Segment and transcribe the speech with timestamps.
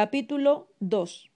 [0.00, 1.28] Capítulo 2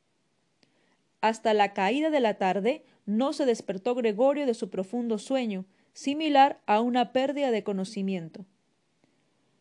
[1.21, 6.61] Hasta la caída de la tarde no se despertó Gregorio de su profundo sueño, similar
[6.67, 8.47] a una pérdida de conocimiento.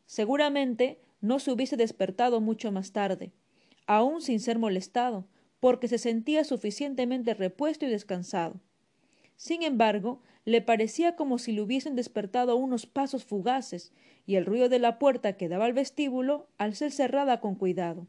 [0.05, 3.31] Seguramente no se hubiese despertado mucho más tarde,
[3.87, 5.25] aun sin ser molestado,
[5.59, 8.61] porque se sentía suficientemente repuesto y descansado.
[9.35, 13.93] Sin embargo, le parecía como si le hubiesen despertado unos pasos fugaces
[14.27, 18.05] y el ruido de la puerta que daba al vestíbulo al ser cerrada con cuidado.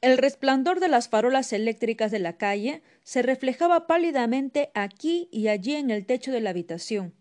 [0.00, 5.74] El resplandor de las farolas eléctricas de la calle se reflejaba pálidamente aquí y allí
[5.74, 7.14] en el techo de la habitación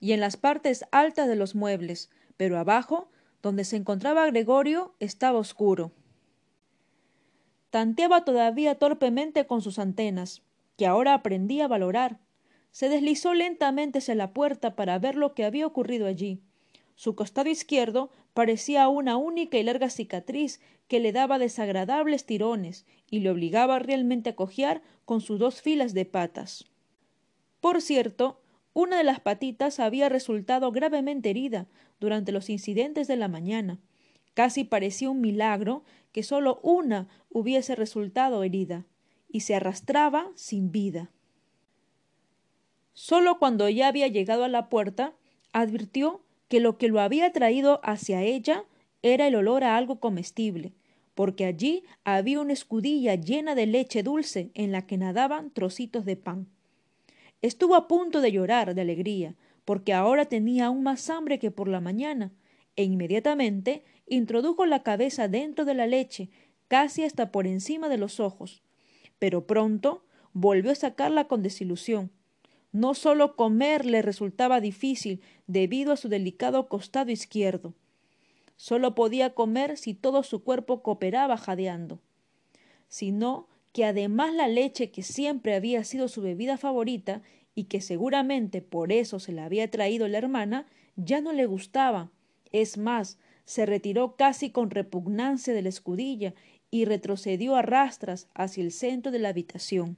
[0.00, 3.08] y en las partes altas de los muebles, pero abajo,
[3.40, 5.92] donde se encontraba Gregorio, estaba oscuro.
[7.70, 10.42] Tanteaba todavía torpemente con sus antenas,
[10.76, 12.18] que ahora aprendía a valorar.
[12.72, 16.42] Se deslizó lentamente hacia la puerta para ver lo que había ocurrido allí.
[16.96, 23.20] Su costado izquierdo parecía una única y larga cicatriz que le daba desagradables tirones y
[23.20, 26.66] le obligaba realmente a cojear con sus dos filas de patas.
[27.60, 28.42] Por cierto,
[28.74, 31.68] una de las patitas había resultado gravemente herida
[32.00, 33.78] durante los incidentes de la mañana.
[34.34, 38.84] Casi parecía un milagro que sólo una hubiese resultado herida
[39.28, 41.10] y se arrastraba sin vida.
[42.92, 45.14] Sólo cuando ya había llegado a la puerta,
[45.52, 46.24] advirtió
[46.54, 48.64] que lo que lo había traído hacia ella
[49.02, 50.72] era el olor a algo comestible,
[51.16, 56.14] porque allí había una escudilla llena de leche dulce en la que nadaban trocitos de
[56.14, 56.46] pan.
[57.42, 61.66] Estuvo a punto de llorar de alegría, porque ahora tenía aún más hambre que por
[61.66, 62.30] la mañana,
[62.76, 66.30] e inmediatamente introdujo la cabeza dentro de la leche,
[66.68, 68.62] casi hasta por encima de los ojos,
[69.18, 72.12] pero pronto volvió a sacarla con desilusión.
[72.74, 77.72] No sólo comer le resultaba difícil debido a su delicado costado izquierdo.
[78.56, 82.00] Sólo podía comer si todo su cuerpo cooperaba jadeando.
[82.88, 87.22] Sino que además la leche que siempre había sido su bebida favorita
[87.54, 90.66] y que seguramente por eso se la había traído la hermana,
[90.96, 92.10] ya no le gustaba.
[92.50, 96.34] Es más, se retiró casi con repugnancia de la escudilla
[96.72, 99.96] y retrocedió a rastras hacia el centro de la habitación.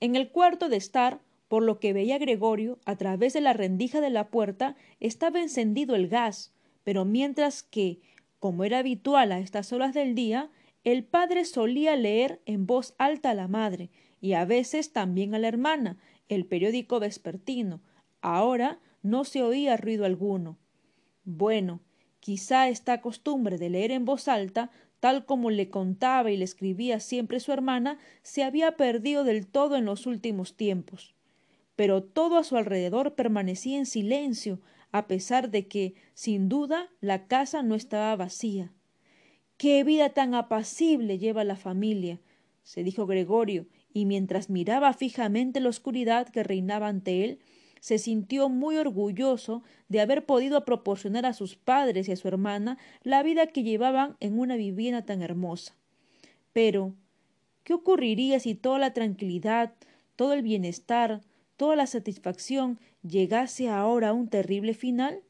[0.00, 4.00] En el cuarto de estar, por lo que veía Gregorio, a través de la rendija
[4.00, 6.52] de la puerta estaba encendido el gas,
[6.84, 8.00] pero mientras que,
[8.38, 10.50] como era habitual a estas horas del día,
[10.84, 13.90] el padre solía leer en voz alta a la madre
[14.20, 17.82] y a veces también a la hermana el periódico vespertino.
[18.20, 20.58] Ahora no se oía ruido alguno.
[21.24, 21.80] Bueno,
[22.20, 24.70] quizá esta costumbre de leer en voz alta
[25.04, 29.76] tal como le contaba y le escribía siempre su hermana, se había perdido del todo
[29.76, 31.13] en los últimos tiempos.
[31.76, 34.60] Pero todo a su alrededor permanecía en silencio,
[34.92, 38.72] a pesar de que, sin duda, la casa no estaba vacía.
[39.56, 42.20] Qué vida tan apacible lleva la familia,
[42.62, 47.38] se dijo Gregorio, y mientras miraba fijamente la oscuridad que reinaba ante él,
[47.80, 52.78] se sintió muy orgulloso de haber podido proporcionar a sus padres y a su hermana
[53.02, 55.76] la vida que llevaban en una vivienda tan hermosa.
[56.54, 56.94] Pero,
[57.62, 59.74] ¿qué ocurriría si toda la tranquilidad,
[60.16, 61.20] todo el bienestar,
[61.56, 65.22] toda la satisfacción llegase ahora a un terrible final?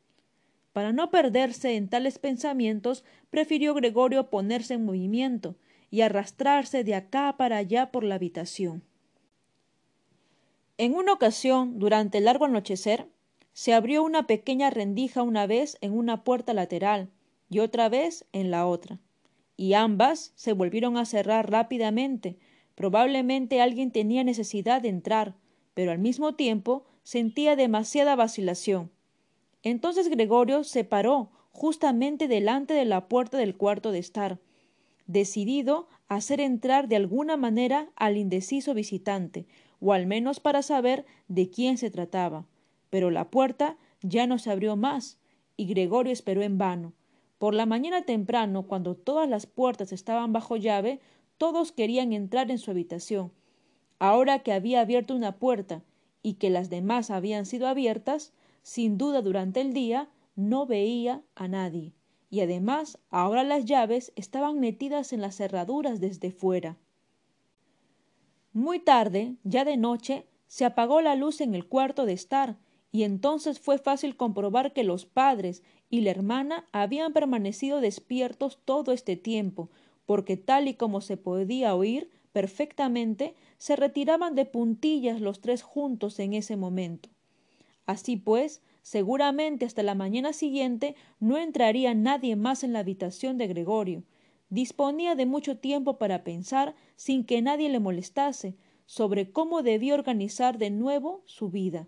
[0.72, 5.56] Para no perderse en tales pensamientos, prefirió Gregorio ponerse en movimiento
[5.90, 8.82] y arrastrarse de acá para allá por la habitación.
[10.76, 13.06] En una ocasión, durante el largo anochecer,
[13.52, 17.10] se abrió una pequeña rendija una vez en una puerta lateral
[17.48, 18.98] y otra vez en la otra,
[19.56, 22.36] y ambas se volvieron a cerrar rápidamente.
[22.74, 25.36] Probablemente alguien tenía necesidad de entrar,
[25.74, 28.90] pero al mismo tiempo sentía demasiada vacilación.
[29.62, 34.38] Entonces Gregorio se paró justamente delante de la puerta del cuarto de estar,
[35.06, 39.46] decidido a hacer entrar de alguna manera al indeciso visitante,
[39.80, 42.46] o al menos para saber de quién se trataba.
[42.90, 45.18] Pero la puerta ya no se abrió más,
[45.56, 46.92] y Gregorio esperó en vano.
[47.38, 51.00] Por la mañana temprano, cuando todas las puertas estaban bajo llave,
[51.36, 53.32] todos querían entrar en su habitación.
[53.98, 55.82] Ahora que había abierto una puerta
[56.22, 58.32] y que las demás habían sido abiertas,
[58.62, 61.92] sin duda durante el día no veía a nadie.
[62.30, 66.76] Y además ahora las llaves estaban metidas en las cerraduras desde fuera.
[68.52, 72.56] Muy tarde, ya de noche, se apagó la luz en el cuarto de estar,
[72.92, 78.92] y entonces fue fácil comprobar que los padres y la hermana habían permanecido despiertos todo
[78.92, 79.70] este tiempo,
[80.06, 86.18] porque tal y como se podía oír perfectamente, se retiraban de puntillas los tres juntos
[86.18, 87.08] en ese momento.
[87.86, 93.46] Así pues, seguramente hasta la mañana siguiente no entraría nadie más en la habitación de
[93.46, 94.02] Gregorio.
[94.50, 100.58] disponía de mucho tiempo para pensar, sin que nadie le molestase, sobre cómo debía organizar
[100.58, 101.86] de nuevo su vida.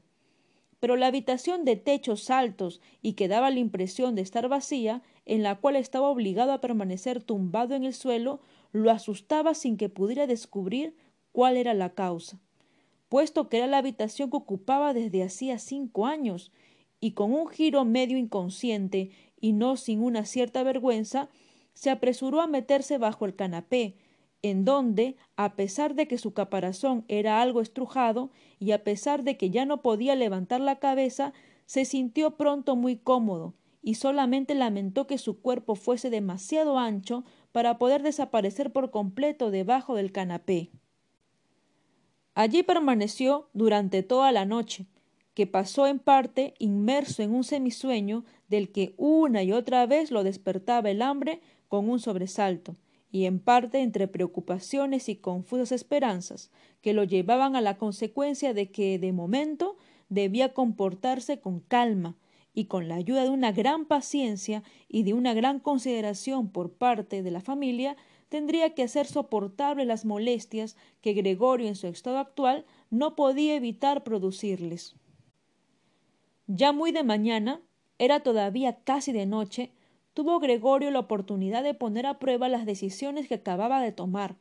[0.78, 5.42] Pero la habitación de techos altos y que daba la impresión de estar vacía, en
[5.42, 8.40] la cual estaba obligado a permanecer tumbado en el suelo,
[8.72, 10.96] lo asustaba sin que pudiera descubrir
[11.32, 12.40] cuál era la causa,
[13.08, 16.52] puesto que era la habitación que ocupaba desde hacía cinco años,
[17.00, 19.10] y con un giro medio inconsciente
[19.40, 21.28] y no sin una cierta vergüenza,
[21.74, 23.96] se apresuró a meterse bajo el canapé,
[24.42, 29.36] en donde, a pesar de que su caparazón era algo estrujado y a pesar de
[29.36, 31.32] que ya no podía levantar la cabeza,
[31.66, 37.24] se sintió pronto muy cómodo, y solamente lamentó que su cuerpo fuese demasiado ancho
[37.56, 40.68] para poder desaparecer por completo debajo del canapé.
[42.34, 44.84] Allí permaneció durante toda la noche,
[45.32, 50.22] que pasó en parte inmerso en un semisueño del que una y otra vez lo
[50.22, 52.76] despertaba el hambre con un sobresalto,
[53.10, 56.50] y en parte entre preocupaciones y confusas esperanzas,
[56.82, 59.78] que lo llevaban a la consecuencia de que de momento
[60.10, 62.18] debía comportarse con calma,
[62.56, 67.22] y con la ayuda de una gran paciencia y de una gran consideración por parte
[67.22, 67.98] de la familia,
[68.30, 74.04] tendría que hacer soportable las molestias que Gregorio en su estado actual no podía evitar
[74.04, 74.96] producirles.
[76.46, 77.60] Ya muy de mañana,
[77.98, 79.70] era todavía casi de noche,
[80.14, 84.36] tuvo Gregorio la oportunidad de poner a prueba las decisiones que acababa de tomar,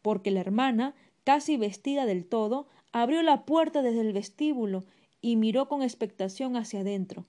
[0.00, 4.82] porque la hermana, casi vestida del todo, abrió la puerta desde el vestíbulo
[5.20, 7.26] y miró con expectación hacia adentro.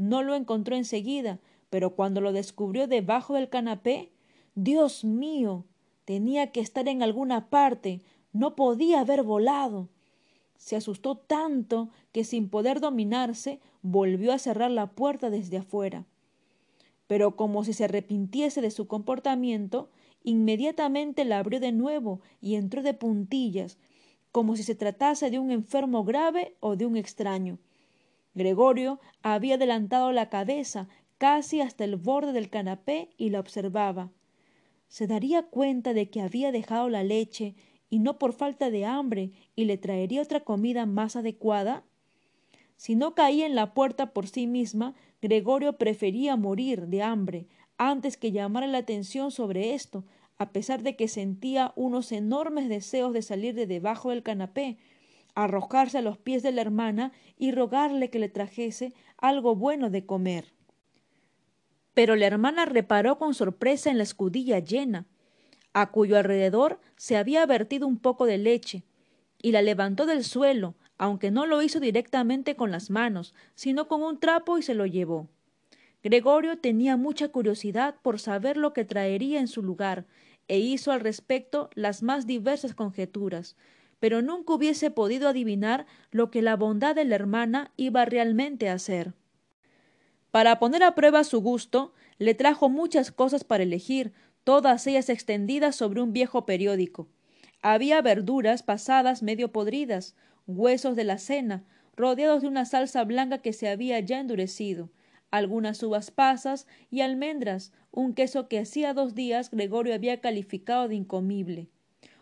[0.00, 1.38] No lo encontró enseguida,
[1.68, 4.10] pero cuando lo descubrió debajo del canapé,
[4.54, 5.64] Dios mío.
[6.04, 8.00] tenía que estar en alguna parte.
[8.32, 9.88] no podía haber volado.
[10.56, 16.06] Se asustó tanto que sin poder dominarse volvió a cerrar la puerta desde afuera
[17.10, 19.90] pero como si se arrepintiese de su comportamiento,
[20.22, 23.78] inmediatamente la abrió de nuevo y entró de puntillas,
[24.30, 27.58] como si se tratase de un enfermo grave o de un extraño.
[28.34, 30.88] Gregorio había adelantado la cabeza
[31.18, 34.10] casi hasta el borde del canapé y la observaba.
[34.88, 37.54] ¿Se daría cuenta de que había dejado la leche
[37.88, 41.84] y no por falta de hambre y le traería otra comida más adecuada?
[42.76, 48.16] Si no caía en la puerta por sí misma, Gregorio prefería morir de hambre antes
[48.16, 50.04] que llamar la atención sobre esto,
[50.38, 54.78] a pesar de que sentía unos enormes deseos de salir de debajo del canapé,
[55.34, 60.06] arrojarse a los pies de la hermana y rogarle que le trajese algo bueno de
[60.06, 60.52] comer.
[61.94, 65.06] Pero la hermana reparó con sorpresa en la escudilla llena,
[65.72, 68.84] a cuyo alrededor se había vertido un poco de leche,
[69.42, 74.02] y la levantó del suelo, aunque no lo hizo directamente con las manos, sino con
[74.02, 75.28] un trapo y se lo llevó.
[76.02, 80.06] Gregorio tenía mucha curiosidad por saber lo que traería en su lugar,
[80.48, 83.56] e hizo al respecto las más diversas conjeturas,
[84.00, 88.74] pero nunca hubiese podido adivinar lo que la bondad de la hermana iba realmente a
[88.74, 89.12] hacer.
[90.30, 94.12] Para poner a prueba su gusto, le trajo muchas cosas para elegir,
[94.44, 97.08] todas ellas extendidas sobre un viejo periódico.
[97.62, 100.16] Había verduras pasadas medio podridas,
[100.46, 101.64] huesos de la cena,
[101.94, 104.90] rodeados de una salsa blanca que se había ya endurecido,
[105.30, 110.94] algunas uvas pasas y almendras, un queso que hacía dos días Gregorio había calificado de
[110.94, 111.68] incomible,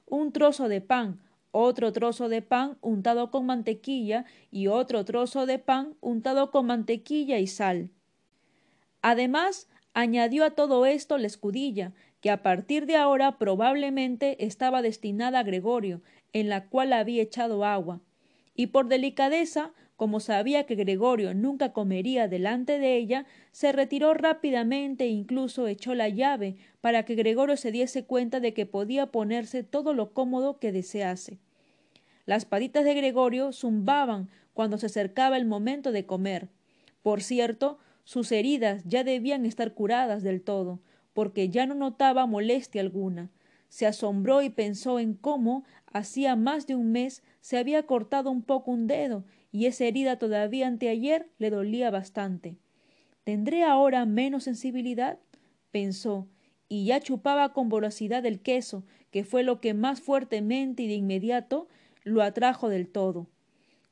[0.06, 1.20] un trozo de pan,
[1.50, 7.38] otro trozo de pan untado con mantequilla y otro trozo de pan untado con mantequilla
[7.38, 7.90] y sal.
[9.02, 15.40] Además, añadió a todo esto la escudilla, que a partir de ahora probablemente estaba destinada
[15.40, 16.02] a Gregorio,
[16.33, 18.00] en la cual había echado agua,
[18.55, 25.07] y por delicadeza, como sabía que Gregorio nunca comería delante de ella, se retiró rápidamente
[25.07, 29.64] e incluso echó la llave para que Gregorio se diese cuenta de que podía ponerse
[29.64, 31.40] todo lo cómodo que desease.
[32.26, 36.49] Las patitas de Gregorio zumbaban cuando se acercaba el momento de comer.
[37.02, 40.78] Por cierto, sus heridas ya debían estar curadas del todo,
[41.12, 43.33] porque ya no notaba molestia alguna.
[43.69, 48.43] Se asombró y pensó en cómo, hacía más de un mes, se había cortado un
[48.43, 52.57] poco un dedo, y esa herida todavía anteayer le dolía bastante.
[53.25, 55.19] ¿Tendré ahora menos sensibilidad?
[55.71, 56.28] pensó,
[56.69, 60.95] y ya chupaba con voracidad el queso, que fue lo que más fuertemente y de
[60.95, 61.69] inmediato
[62.05, 63.28] lo atrajo del todo.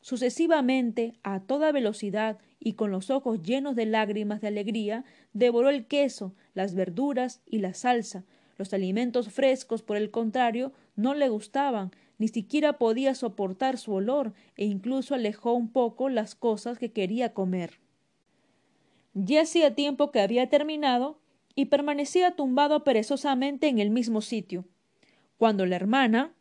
[0.01, 5.87] Sucesivamente, a toda velocidad y con los ojos llenos de lágrimas de alegría, devoró el
[5.87, 8.25] queso, las verduras y la salsa.
[8.57, 14.33] Los alimentos frescos, por el contrario, no le gustaban, ni siquiera podía soportar su olor
[14.57, 17.81] e incluso alejó un poco las cosas que quería comer.
[19.15, 21.19] Ya hacía tiempo que había terminado
[21.55, 24.67] y permanecía tumbado perezosamente en el mismo sitio.
[25.39, 26.35] Cuando la hermana,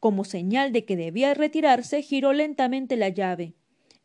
[0.00, 3.54] como señal de que debía retirarse, giró lentamente la llave.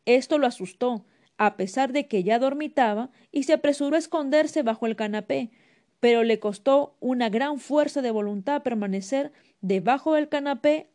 [0.05, 1.05] Esto lo asustó,
[1.37, 5.51] a pesar de que ya dormitaba, y se apresuró a esconderse bajo el canapé,
[5.99, 10.92] pero le costó una gran fuerza de voluntad permanecer debajo del canapé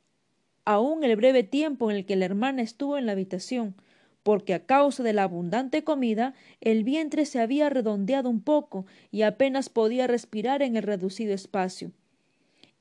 [0.69, 3.75] aún el breve tiempo en el que la hermana estuvo en la habitación,
[4.23, 9.23] porque a causa de la abundante comida el vientre se había redondeado un poco y
[9.23, 11.93] apenas podía respirar en el reducido espacio.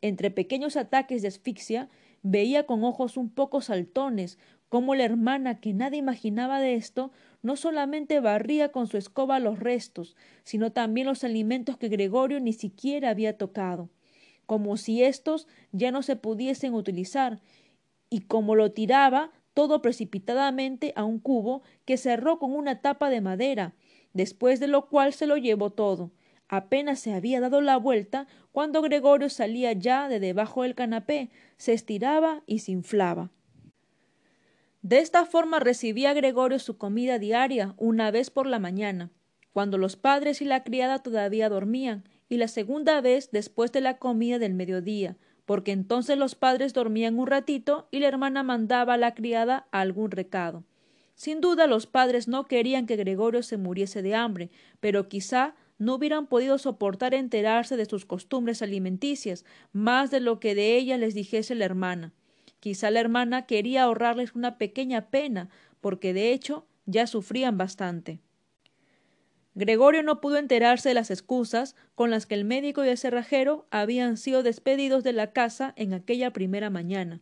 [0.01, 1.87] Entre pequeños ataques de asfixia
[2.23, 7.55] veía con ojos un poco saltones cómo la hermana, que nada imaginaba de esto, no
[7.55, 13.11] solamente barría con su escoba los restos, sino también los alimentos que Gregorio ni siquiera
[13.11, 13.87] había tocado,
[14.45, 17.39] como si éstos ya no se pudiesen utilizar,
[18.09, 23.21] y como lo tiraba todo precipitadamente a un cubo que cerró con una tapa de
[23.21, 23.73] madera,
[24.13, 26.11] después de lo cual se lo llevó todo.
[26.47, 31.73] Apenas se había dado la vuelta cuando Gregorio salía ya de debajo del canapé, se
[31.73, 33.31] estiraba y se inflaba.
[34.81, 39.11] De esta forma recibía Gregorio su comida diaria una vez por la mañana,
[39.51, 43.97] cuando los padres y la criada todavía dormían, y la segunda vez después de la
[43.97, 45.17] comida del mediodía,
[45.47, 50.11] porque entonces los padres dormían un ratito y la hermana mandaba a la criada algún
[50.11, 50.65] recado.
[51.15, 54.49] Sin duda los padres no querían que Gregorio se muriese de hambre,
[54.81, 60.53] pero quizá no hubieran podido soportar enterarse de sus costumbres alimenticias, más de lo que
[60.53, 62.11] de ella les dijese la hermana.
[62.59, 65.47] Quizá la hermana quería ahorrarles una pequeña pena,
[65.79, 68.19] porque de hecho ya sufrían bastante.
[69.57, 73.65] Gregorio no pudo enterarse de las excusas con las que el médico y el cerrajero
[73.71, 77.21] habían sido despedidos de la casa en aquella primera mañana,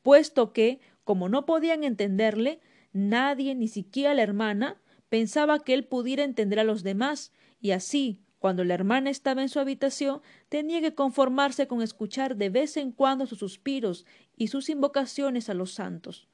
[0.00, 2.60] puesto que, como no podían entenderle,
[2.94, 4.80] nadie, ni siquiera la hermana,
[5.10, 9.50] pensaba que él pudiera entender a los demás, y así, cuando la hermana estaba en
[9.50, 14.70] su habitación, tenía que conformarse con escuchar de vez en cuando sus suspiros y sus
[14.70, 16.26] invocaciones a los santos.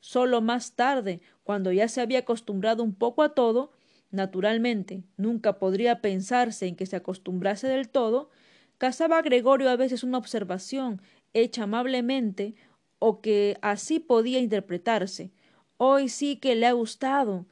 [0.00, 3.70] Solo más tarde, cuando ya se había acostumbrado un poco a todo,
[4.10, 8.30] naturalmente nunca podría pensarse en que se acostumbrase del todo,
[8.78, 11.00] cazaba Gregorio a veces una observación
[11.34, 12.54] hecha amablemente
[12.98, 15.30] o que así podía interpretarse.
[15.76, 17.46] Hoy sí que le ha gustado,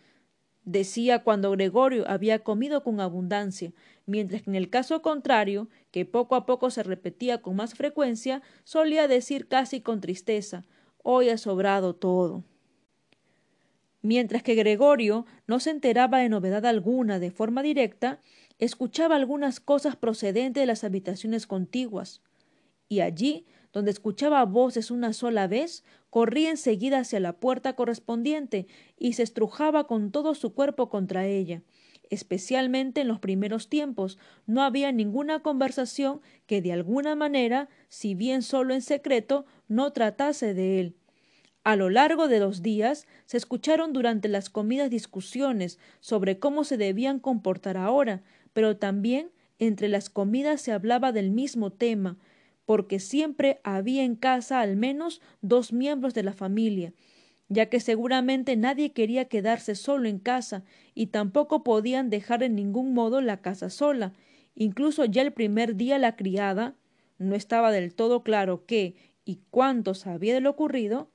[0.65, 3.73] decía cuando Gregorio había comido con abundancia,
[4.07, 8.43] mientras que en el caso contrario, que poco a poco se repetía con más frecuencia,
[8.65, 10.65] solía decir casi con tristeza
[11.09, 12.43] hoy ha sobrado todo
[14.07, 18.21] mientras que Gregorio no se enteraba de novedad alguna de forma directa,
[18.59, 22.23] escuchaba algunas cosas procedentes de las habitaciones contiguas,
[22.89, 29.15] y allí, donde escuchaba voces una sola vez, corría enseguida hacia la puerta correspondiente y
[29.15, 31.63] se estrujaba con todo su cuerpo contra ella.
[32.09, 38.43] Especialmente en los primeros tiempos no había ninguna conversación que de alguna manera, si bien
[38.43, 40.97] solo en secreto, no tratase de él
[41.67, 46.77] a lo largo de los días se escucharon durante las comidas discusiones sobre cómo se
[46.77, 52.19] debían comportar ahora, pero también entre las comidas se hablaba del mismo tema,
[52.67, 56.93] porque siempre había en casa al menos dos miembros de la familia,
[57.49, 60.63] ya que seguramente nadie quería quedarse solo en casa
[60.95, 64.13] y tampoco podían dejar en ningún modo la casa sola.
[64.55, 66.77] Incluso ya el primer día la criada
[67.19, 68.95] no estaba del todo claro qué
[69.25, 71.11] y cuánto sabía de lo ocurrido,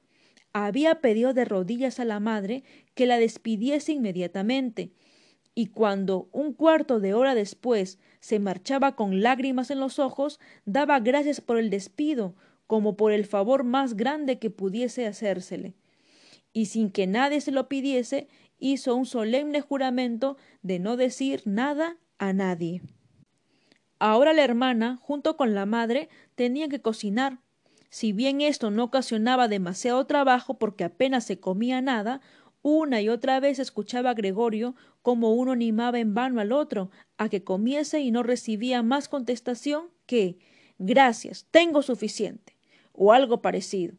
[0.53, 4.91] había pedido de rodillas a la madre que la despidiese inmediatamente,
[5.53, 10.99] y cuando un cuarto de hora después se marchaba con lágrimas en los ojos, daba
[10.99, 12.35] gracias por el despido,
[12.67, 15.75] como por el favor más grande que pudiese hacérsele.
[16.53, 18.29] Y sin que nadie se lo pidiese,
[18.59, 22.81] hizo un solemne juramento de no decir nada a nadie.
[23.99, 27.39] Ahora la hermana, junto con la madre, tenía que cocinar,
[27.91, 32.21] si bien esto no ocasionaba demasiado trabajo porque apenas se comía nada,
[32.61, 37.27] una y otra vez escuchaba a Gregorio como uno animaba en vano al otro a
[37.27, 40.39] que comiese y no recibía más contestación que
[40.79, 42.55] gracias, tengo suficiente
[42.93, 43.97] o algo parecido.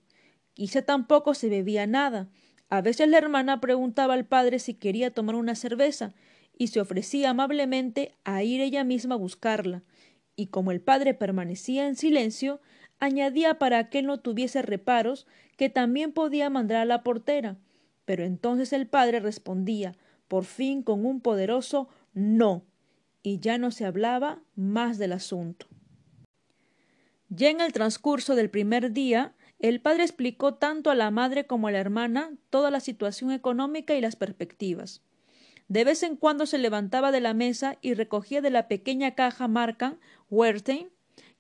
[0.54, 2.30] Quizá tampoco se bebía nada.
[2.70, 6.14] A veces la hermana preguntaba al padre si quería tomar una cerveza
[6.56, 9.82] y se ofrecía amablemente a ir ella misma a buscarla.
[10.34, 12.62] Y como el padre permanecía en silencio,
[13.02, 17.56] añadía para que él no tuviese reparos que también podía mandar a la portera.
[18.04, 19.96] Pero entonces el padre respondía,
[20.28, 22.64] por fin con un poderoso no,
[23.22, 25.66] y ya no se hablaba más del asunto.
[27.28, 31.66] Ya en el transcurso del primer día, el padre explicó tanto a la madre como
[31.66, 35.02] a la hermana toda la situación económica y las perspectivas.
[35.66, 39.48] De vez en cuando se levantaba de la mesa y recogía de la pequeña caja
[39.48, 39.98] marca
[40.30, 40.88] Wertheim,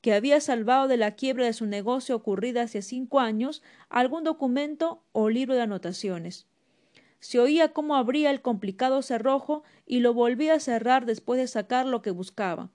[0.02, 5.02] que había salvado de la quiebra de su negocio ocurrida hace cinco años, algún documento
[5.12, 6.46] o libro de anotaciones.
[7.20, 11.86] Se oía cómo abría el complicado cerrojo y lo volvía a cerrar después de sacar
[11.86, 12.70] lo que buscaba.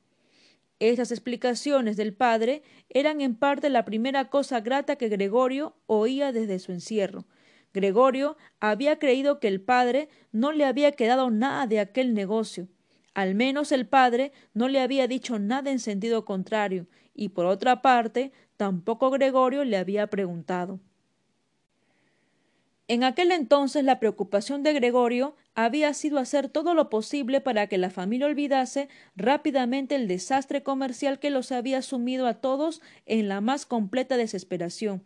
[0.80, 6.60] Estas explicaciones del padre eran en parte la primera cosa grata que Gregorio oía desde
[6.60, 7.26] su encierro.
[7.74, 12.70] Gregorio había creído que el padre no le había quedado nada de aquel negocio.
[13.14, 16.86] Al menos el padre no le había dicho nada en sentido contrario,
[17.18, 20.80] y por otra parte tampoco Gregorio le había preguntado.
[22.88, 27.78] En aquel entonces la preocupación de Gregorio había sido hacer todo lo posible para que
[27.78, 33.42] la familia olvidase rápidamente el desastre comercial que los había sumido a todos en la
[33.42, 35.04] más completa desesperación,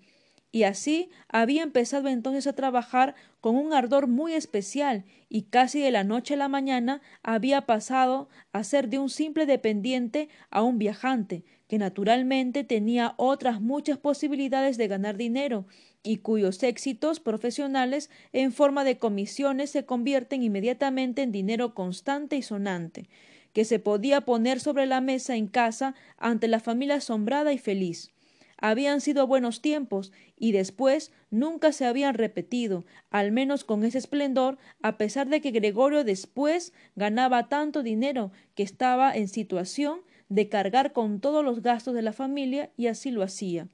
[0.51, 5.91] y así había empezado entonces a trabajar con un ardor muy especial y casi de
[5.91, 10.77] la noche a la mañana había pasado a ser de un simple dependiente a un
[10.77, 15.65] viajante, que naturalmente tenía otras muchas posibilidades de ganar dinero
[16.03, 22.41] y cuyos éxitos profesionales en forma de comisiones se convierten inmediatamente en dinero constante y
[22.41, 23.07] sonante,
[23.53, 28.11] que se podía poner sobre la mesa en casa ante la familia asombrada y feliz.
[28.57, 34.57] Habían sido buenos tiempos y después nunca se habían repetido, al menos con ese esplendor,
[34.81, 40.01] a pesar de que Gregorio después ganaba tanto dinero que estaba en situación
[40.31, 43.67] de cargar con todos los gastos de la familia y así lo hacía.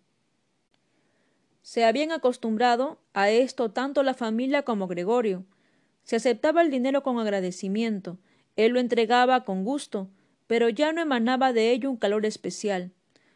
[1.61, 5.45] Se habían acostumbrado a esto tanto la familia como Gregorio.
[6.03, 8.17] Se aceptaba el dinero con agradecimiento,
[8.55, 10.09] él lo entregaba con gusto,
[10.47, 12.91] pero ya no emanaba de ello un calor especial.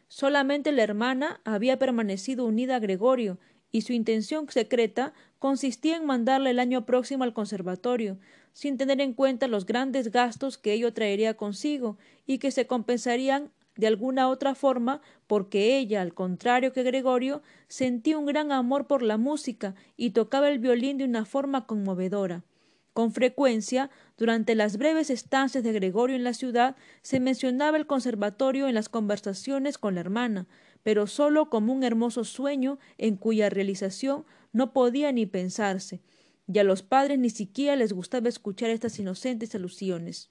[0.08, 3.38] Solamente la hermana había permanecido unida a Gregorio,
[3.70, 8.16] y su intención secreta consistía en mandarle el año próximo al conservatorio,
[8.52, 13.50] sin tener en cuenta los grandes gastos que ello traería consigo y que se compensarían
[13.74, 19.02] de alguna otra forma porque ella, al contrario que Gregorio, sentía un gran amor por
[19.02, 22.44] la música y tocaba el violín de una forma conmovedora.
[22.92, 28.68] Con frecuencia, durante las breves estancias de Gregorio en la ciudad, se mencionaba el conservatorio
[28.68, 30.46] en las conversaciones con la hermana,
[30.84, 36.02] pero sólo como un hermoso sueño en cuya realización no podía ni pensarse,
[36.46, 40.28] y a los padres ni siquiera les gustaba escuchar estas inocentes alusiones.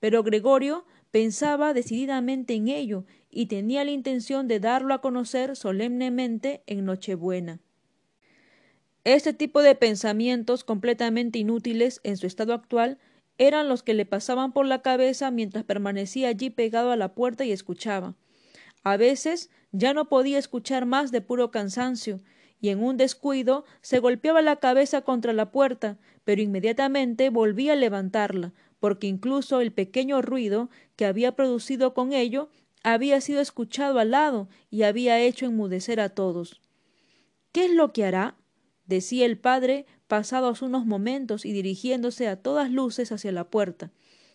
[0.00, 6.62] Pero Gregorio pensaba decididamente en ello y tenía la intención de darlo a conocer solemnemente
[6.66, 7.60] en Nochebuena.
[9.04, 12.98] Este tipo de pensamientos completamente inútiles en su estado actual
[13.36, 17.44] eran los que le pasaban por la cabeza mientras permanecía allí pegado a la puerta
[17.44, 18.14] y escuchaba.
[18.84, 22.20] A veces ya no podía escuchar más de puro cansancio,
[22.62, 27.76] y en un descuido se golpeaba la cabeza contra la puerta, pero inmediatamente volvía a
[27.76, 32.50] levantarla, porque incluso el pequeño ruido que había producido con ello
[32.84, 36.60] había sido escuchado al lado y había hecho enmudecer a todos.
[37.50, 38.36] ¿Qué es lo que hará?
[38.86, 43.90] decía el padre pasados unos momentos y dirigiéndose a todas luces hacia la puerta.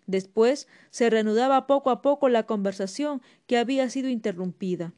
[0.05, 4.93] Después se reanudaba poco a poco la conversación que había sido interrumpida.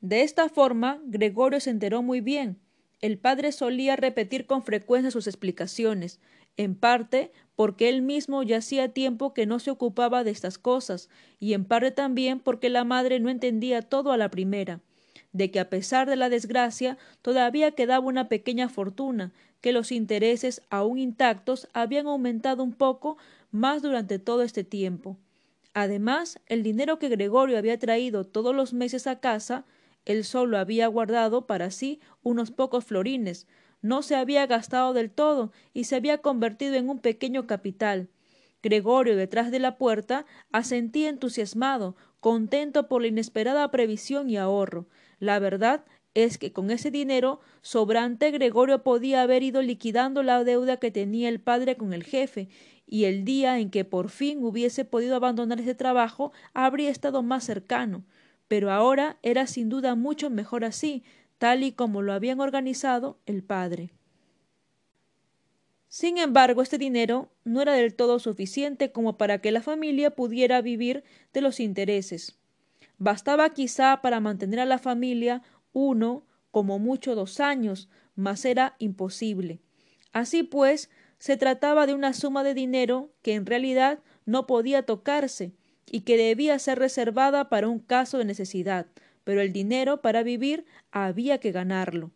[0.00, 2.58] De esta forma, Gregorio se enteró muy bien.
[3.00, 6.20] El padre solía repetir con frecuencia sus explicaciones,
[6.56, 11.08] en parte porque él mismo ya hacía tiempo que no se ocupaba de estas cosas,
[11.40, 14.80] y en parte también porque la madre no entendía todo a la primera,
[15.32, 20.62] de que a pesar de la desgracia todavía quedaba una pequeña fortuna, que los intereses
[20.70, 23.18] aún intactos habían aumentado un poco
[23.50, 25.18] más durante todo este tiempo.
[25.74, 29.64] Además, el dinero que Gregorio había traído todos los meses a casa
[30.08, 33.46] él solo había guardado para sí unos pocos florines,
[33.82, 38.08] no se había gastado del todo y se había convertido en un pequeño capital.
[38.62, 44.88] Gregorio, detrás de la puerta, asentía entusiasmado, contento por la inesperada previsión y ahorro.
[45.20, 50.78] La verdad es que con ese dinero sobrante Gregorio podía haber ido liquidando la deuda
[50.78, 52.48] que tenía el padre con el jefe,
[52.86, 57.44] y el día en que por fin hubiese podido abandonar ese trabajo habría estado más
[57.44, 58.04] cercano
[58.48, 61.04] pero ahora era sin duda mucho mejor así,
[61.38, 63.92] tal y como lo habían organizado el padre.
[65.88, 70.60] Sin embargo, este dinero no era del todo suficiente como para que la familia pudiera
[70.60, 72.38] vivir de los intereses.
[72.98, 79.60] Bastaba quizá para mantener a la familia uno, como mucho dos años, mas era imposible.
[80.12, 85.52] Así pues, se trataba de una suma de dinero que en realidad no podía tocarse,
[85.90, 88.86] y que debía ser reservada para un caso de necesidad,
[89.24, 92.10] pero el dinero para vivir había que ganarlo.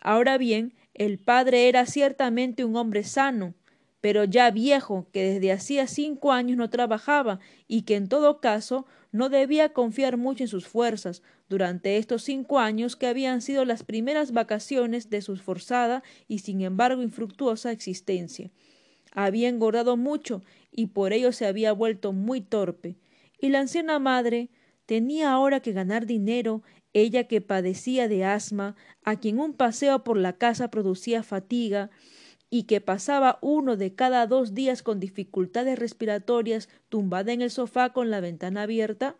[0.00, 3.54] Ahora bien, el padre era ciertamente un hombre sano,
[4.00, 8.86] pero ya viejo, que desde hacía cinco años no trabajaba y que en todo caso
[9.12, 13.82] no debía confiar mucho en sus fuerzas durante estos cinco años que habían sido las
[13.82, 18.50] primeras vacaciones de su forzada y sin embargo infructuosa existencia.
[19.12, 22.96] Había engordado mucho y por ello se había vuelto muy torpe.
[23.40, 24.50] Y la anciana madre
[24.86, 30.16] tenía ahora que ganar dinero, ella que padecía de asma, a quien un paseo por
[30.16, 31.90] la casa producía fatiga,
[32.50, 37.92] y que pasaba uno de cada dos días con dificultades respiratorias tumbada en el sofá
[37.92, 39.16] con la ventana abierta?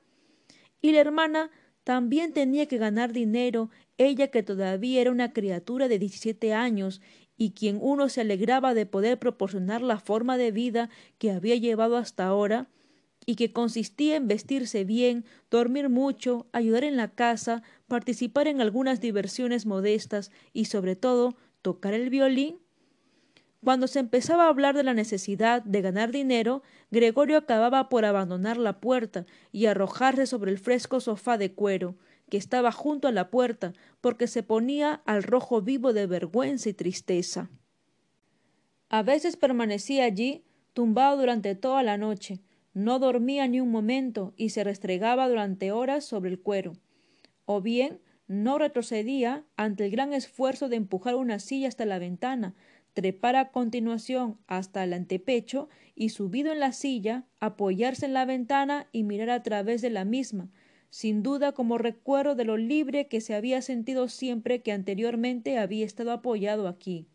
[0.80, 1.50] Y la hermana
[1.82, 7.00] también tenía que ganar dinero, ella que todavía era una criatura de diecisiete años
[7.36, 11.96] y quien uno se alegraba de poder proporcionar la forma de vida que había llevado
[11.96, 12.68] hasta ahora,
[13.26, 19.00] y que consistía en vestirse bien, dormir mucho, ayudar en la casa, participar en algunas
[19.00, 22.58] diversiones modestas y sobre todo tocar el violín?
[23.64, 28.58] Cuando se empezaba a hablar de la necesidad de ganar dinero, Gregorio acababa por abandonar
[28.58, 31.96] la puerta y arrojarse sobre el fresco sofá de cuero
[32.28, 36.74] que estaba junto a la puerta, porque se ponía al rojo vivo de vergüenza y
[36.74, 37.50] tristeza.
[38.88, 42.40] A veces permanecía allí, tumbado durante toda la noche,
[42.74, 46.74] no dormía ni un momento y se restregaba durante horas sobre el cuero.
[47.46, 52.54] O bien no retrocedía ante el gran esfuerzo de empujar una silla hasta la ventana,
[52.92, 58.88] trepar a continuación hasta el antepecho y subido en la silla, apoyarse en la ventana
[58.92, 60.50] y mirar a través de la misma,
[60.90, 65.84] sin duda como recuerdo de lo libre que se había sentido siempre que anteriormente había
[65.84, 67.06] estado apoyado aquí.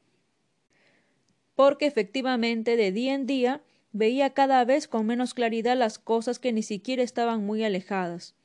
[1.56, 6.54] Porque efectivamente de día en día veía cada vez con menos claridad las cosas que
[6.54, 8.36] ni siquiera estaban muy alejadas.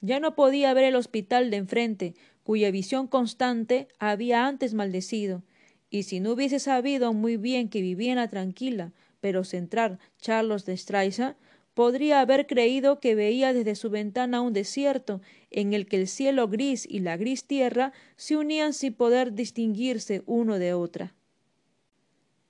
[0.00, 5.42] Ya no podía ver el hospital de enfrente, cuya visión constante había antes maldecido,
[5.90, 10.66] y si no hubiese sabido muy bien que vivía en la tranquila pero central Charlos
[10.66, 11.36] de Straiza,
[11.74, 16.48] podría haber creído que veía desde su ventana un desierto en el que el cielo
[16.48, 21.14] gris y la gris tierra se unían sin poder distinguirse uno de otra.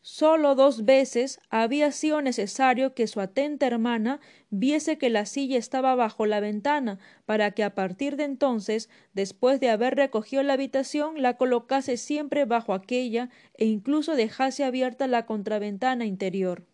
[0.04, 4.18] Solo dos veces había sido necesario que su atenta hermana
[4.50, 9.60] viese que la silla estaba bajo la ventana, para que a partir de entonces, después
[9.60, 15.24] de haber recogido la habitación, la colocase siempre bajo aquella e incluso dejase abierta la
[15.24, 16.66] contraventana interior.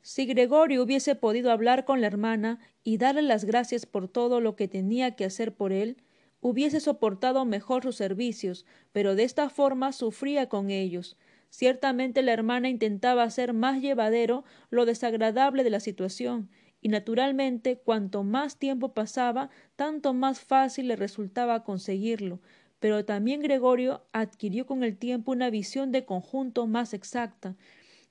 [0.00, 4.56] Si Gregorio hubiese podido hablar con la hermana y darle las gracias por todo lo
[4.56, 5.98] que tenía que hacer por él,
[6.40, 11.16] hubiese soportado mejor sus servicios, pero de esta forma sufría con ellos,
[11.52, 16.48] Ciertamente la hermana intentaba hacer más llevadero lo desagradable de la situación,
[16.80, 22.40] y naturalmente cuanto más tiempo pasaba, tanto más fácil le resultaba conseguirlo,
[22.80, 27.54] pero también Gregorio adquirió con el tiempo una visión de conjunto más exacta.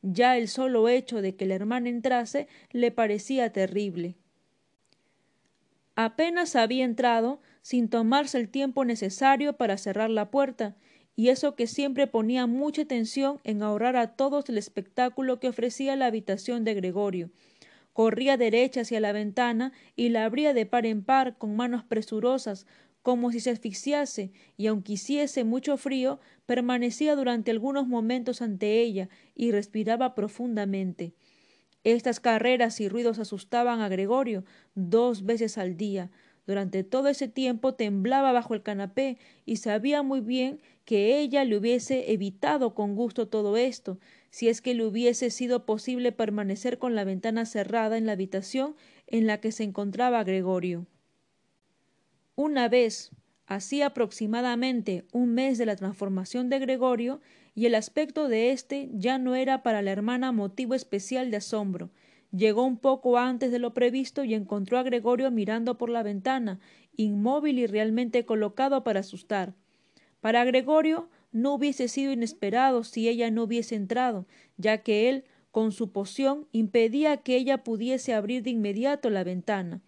[0.03, 4.17] Ya el solo hecho de que la hermana entrase le parecía terrible.
[5.95, 10.75] Apenas había entrado, sin tomarse el tiempo necesario para cerrar la puerta,
[11.21, 15.95] y eso que siempre ponía mucha atención en ahorrar a todos el espectáculo que ofrecía
[15.95, 17.29] la habitación de Gregorio.
[17.93, 22.65] Corría derecha hacia la ventana y la abría de par en par con manos presurosas,
[23.03, 29.07] como si se asfixiase, y aunque hiciese mucho frío, permanecía durante algunos momentos ante ella
[29.35, 31.13] y respiraba profundamente.
[31.83, 36.09] Estas carreras y ruidos asustaban a Gregorio dos veces al día.
[36.47, 41.57] Durante todo ese tiempo temblaba bajo el canapé y sabía muy bien que ella le
[41.57, 46.95] hubiese evitado con gusto todo esto, si es que le hubiese sido posible permanecer con
[46.95, 48.75] la ventana cerrada en la habitación
[49.07, 50.87] en la que se encontraba Gregorio.
[52.35, 53.11] Una vez,
[53.45, 57.19] hacía aproximadamente un mes de la transformación de Gregorio,
[57.53, 61.91] y el aspecto de éste ya no era para la hermana motivo especial de asombro.
[62.31, 66.61] Llegó un poco antes de lo previsto y encontró a Gregorio mirando por la ventana,
[66.95, 69.53] inmóvil y realmente colocado para asustar.
[70.21, 75.71] Para Gregorio no hubiese sido inesperado si ella no hubiese entrado, ya que él, con
[75.71, 79.81] su poción, impedía que ella pudiese abrir de inmediato la ventana.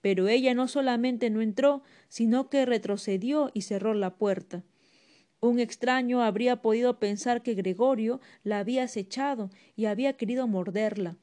[0.00, 4.64] Pero ella no solamente no entró, sino que retrocedió y cerró la puerta.
[5.40, 11.16] Un extraño habría podido pensar que Gregorio la había acechado y había querido morderla.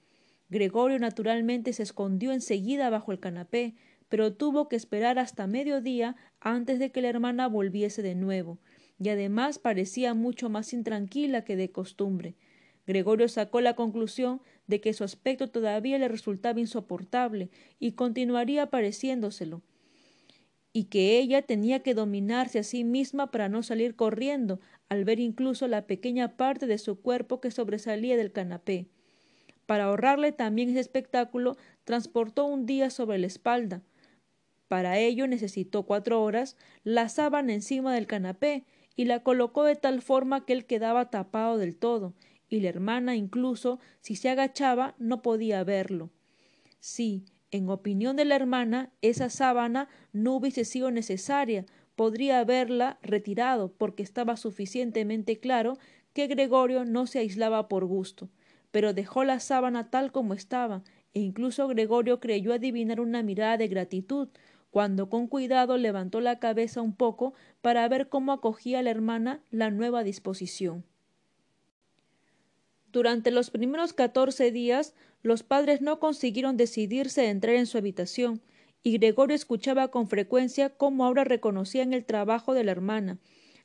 [0.49, 3.75] Gregorio naturalmente se escondió enseguida bajo el canapé,
[4.09, 8.59] pero tuvo que esperar hasta mediodía antes de que la hermana volviese de nuevo,
[8.99, 12.35] y además parecía mucho más intranquila que de costumbre.
[12.85, 19.61] Gregorio sacó la conclusión de que su aspecto todavía le resultaba insoportable y continuaría pareciéndoselo.
[20.73, 25.19] y que ella tenía que dominarse a sí misma para no salir corriendo al ver
[25.19, 28.87] incluso la pequeña parte de su cuerpo que sobresalía del canapé.
[29.65, 33.81] Para ahorrarle también ese espectáculo, transportó un día sobre la espalda.
[34.67, 40.01] Para ello necesitó cuatro horas la sábana encima del canapé y la colocó de tal
[40.01, 42.13] forma que él quedaba tapado del todo,
[42.49, 46.09] y la hermana incluso si se agachaba no podía verlo.
[46.79, 53.71] Sí, en opinión de la hermana, esa sábana no hubiese sido necesaria, podría haberla retirado,
[53.71, 55.77] porque estaba suficientemente claro
[56.13, 58.29] que Gregorio no se aislaba por gusto,
[58.71, 63.67] pero dejó la sábana tal como estaba, e incluso Gregorio creyó adivinar una mirada de
[63.67, 64.29] gratitud,
[64.71, 69.71] cuando con cuidado levantó la cabeza un poco para ver cómo acogía la hermana la
[69.71, 70.83] nueva disposición.
[72.91, 78.41] Durante los primeros catorce días los padres no consiguieron decidirse a entrar en su habitación,
[78.83, 83.17] y Gregorio escuchaba con frecuencia cómo ahora reconocían el trabajo de la hermana,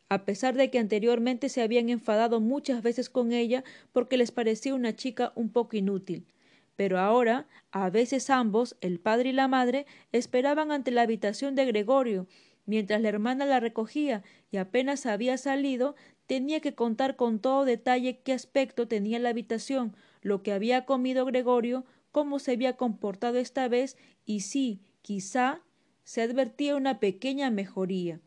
[0.08, 4.74] a pesar de que anteriormente se habían enfadado muchas veces con ella porque les parecía
[4.74, 6.26] una chica un poco inútil.
[6.76, 11.66] Pero ahora, a veces ambos, el padre y la madre, esperaban ante la habitación de
[11.66, 12.26] Gregorio,
[12.66, 15.94] mientras la hermana la recogía, y apenas había salido,
[16.26, 21.24] tenía que contar con todo detalle qué aspecto tenía la habitación, lo que había comido
[21.24, 25.62] Gregorio, cómo se había comportado esta vez y si, quizá,
[26.04, 28.20] se advertía una pequeña mejoría.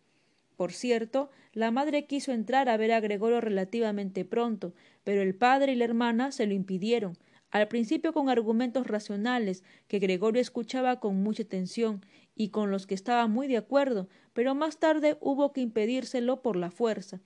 [0.56, 5.74] Por cierto, la madre quiso entrar a ver a Gregorio relativamente pronto, pero el padre
[5.74, 7.18] y la hermana se lo impidieron,
[7.56, 12.96] al principio con argumentos racionales que Gregorio escuchaba con mucha atención y con los que
[12.96, 17.22] estaba muy de acuerdo, pero más tarde hubo que impedírselo por la fuerza.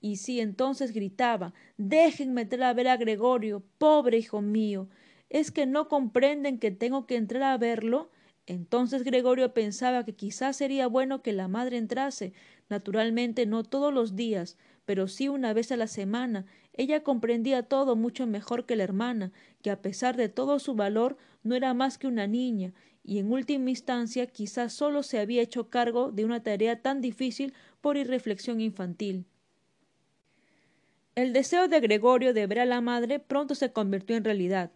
[0.00, 4.88] Y si entonces gritaba Déjenme entrar a ver a Gregorio, pobre hijo mío.
[5.30, 8.10] ¿Es que no comprenden que tengo que entrar a verlo?
[8.46, 12.32] Entonces Gregorio pensaba que quizás sería bueno que la madre entrase,
[12.68, 16.46] naturalmente no todos los días, pero sí una vez a la semana.
[16.78, 21.16] Ella comprendía todo mucho mejor que la hermana, que a pesar de todo su valor
[21.42, 25.70] no era más que una niña, y en última instancia quizás solo se había hecho
[25.70, 29.26] cargo de una tarea tan difícil por irreflexión infantil.
[31.16, 34.70] El deseo de Gregorio de ver a la madre pronto se convirtió en realidad.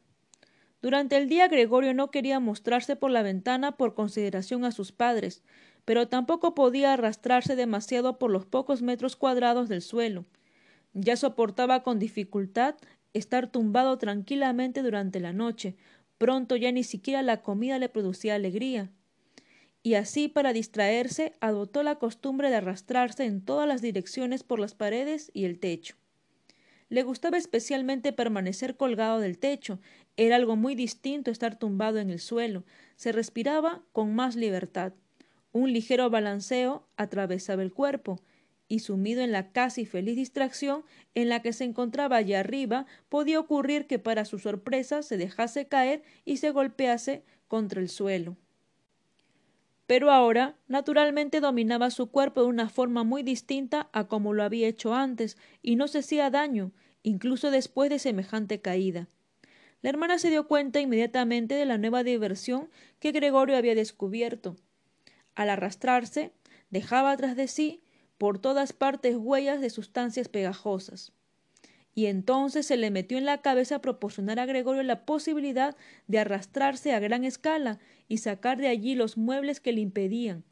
[0.81, 5.45] Durante el día Gregorio no quería mostrarse por la ventana por consideración a sus padres,
[5.85, 10.25] pero tampoco podía arrastrarse demasiado por los pocos metros cuadrados del suelo.
[10.95, 12.75] Ya soportaba con dificultad
[13.15, 15.77] estar tumbado tranquilamente durante la noche,
[16.19, 18.91] pronto ya ni siquiera la comida le producía alegría.
[19.83, 24.75] Y así, para distraerse, adoptó la costumbre de arrastrarse en todas las direcciones por las
[24.75, 25.97] paredes y el techo.
[26.89, 29.81] Le gustaba especialmente permanecer colgado del techo.
[30.17, 32.65] Era algo muy distinto estar tumbado en el suelo.
[32.97, 34.93] Se respiraba con más libertad.
[35.53, 38.21] Un ligero balanceo atravesaba el cuerpo,
[38.73, 40.83] y sumido en la casi feliz distracción
[41.15, 45.69] en la que se encontraba allá arriba, podía ocurrir que para su sorpresa se dejase
[45.69, 48.39] caer y se golpease contra el suelo.
[49.87, 54.69] Pero ahora, naturalmente, dominaba su cuerpo de una forma muy distinta a como lo había
[54.69, 59.07] hecho antes, y no se hacía daño, incluso después de semejante caída.
[59.83, 64.57] La hermana se dio cuenta inmediatamente de la nueva diversión que Gregorio había descubierto.
[65.35, 66.33] Al arrastrarse,
[66.71, 67.83] dejaba tras de sí
[68.23, 71.11] por todas partes huellas de sustancias pegajosas.
[71.93, 76.93] Y entonces se le metió en la cabeza proporcionar a Gregorio la posibilidad de arrastrarse
[76.95, 80.45] a gran escala y sacar de allí los muebles que le impedían,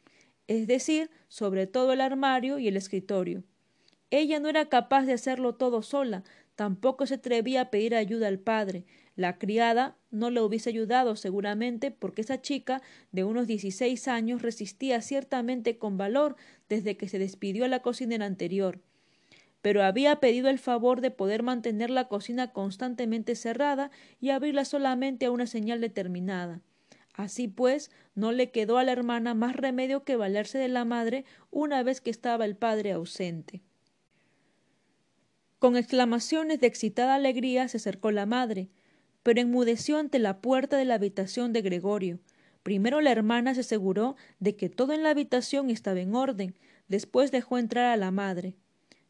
[0.49, 3.45] es decir, sobre todo el armario y el escritorio.
[4.11, 6.25] Ella no era capaz de hacerlo todo sola,
[6.57, 8.85] tampoco se atrevía a pedir ayuda al padre.
[9.17, 12.81] La criada no le hubiese ayudado seguramente porque esa chica
[13.13, 16.37] de unos dieciséis años resistía ciertamente con valor
[16.69, 18.81] desde que se despidió a la cocinera anterior.
[19.63, 25.27] Pero había pedido el favor de poder mantener la cocina constantemente cerrada y abrirla solamente
[25.27, 26.63] a una señal determinada.
[27.13, 31.25] Así pues, no le quedó a la hermana más remedio que valerse de la madre
[31.51, 33.61] una vez que estaba el padre ausente.
[35.59, 38.71] Con exclamaciones de excitada alegría se acercó la madre,
[39.23, 42.19] pero enmudeció ante la puerta de la habitación de Gregorio.
[42.63, 46.55] Primero la hermana se aseguró de que todo en la habitación estaba en orden,
[46.89, 48.57] después dejó entrar a la madre.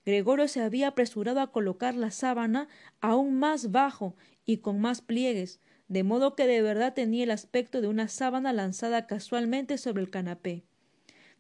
[0.05, 2.69] Gregorio se había apresurado a colocar la sábana
[3.01, 7.81] aún más bajo y con más pliegues, de modo que de verdad tenía el aspecto
[7.81, 10.65] de una sábana lanzada casualmente sobre el canapé.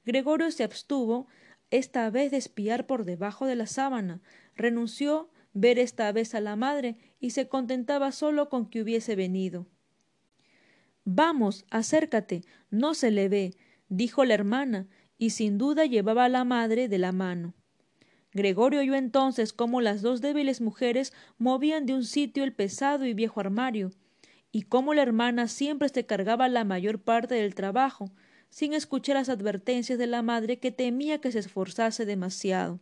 [0.05, 1.29] Gregorio se abstuvo
[1.71, 4.21] esta vez de espiar por debajo de la sábana,
[4.57, 9.67] renunció ver esta vez a la madre y se contentaba solo con que hubiese venido.
[11.05, 13.55] Vamos, acércate, no se le ve,
[13.89, 17.55] dijo la hermana, y sin duda llevaba a la madre de la mano.
[18.33, 23.13] Gregorio oyó entonces cómo las dos débiles mujeres movían de un sitio el pesado y
[23.13, 23.91] viejo armario,
[24.53, 28.11] y cómo la hermana siempre se cargaba la mayor parte del trabajo,
[28.49, 32.81] sin escuchar las advertencias de la madre que temía que se esforzase demasiado.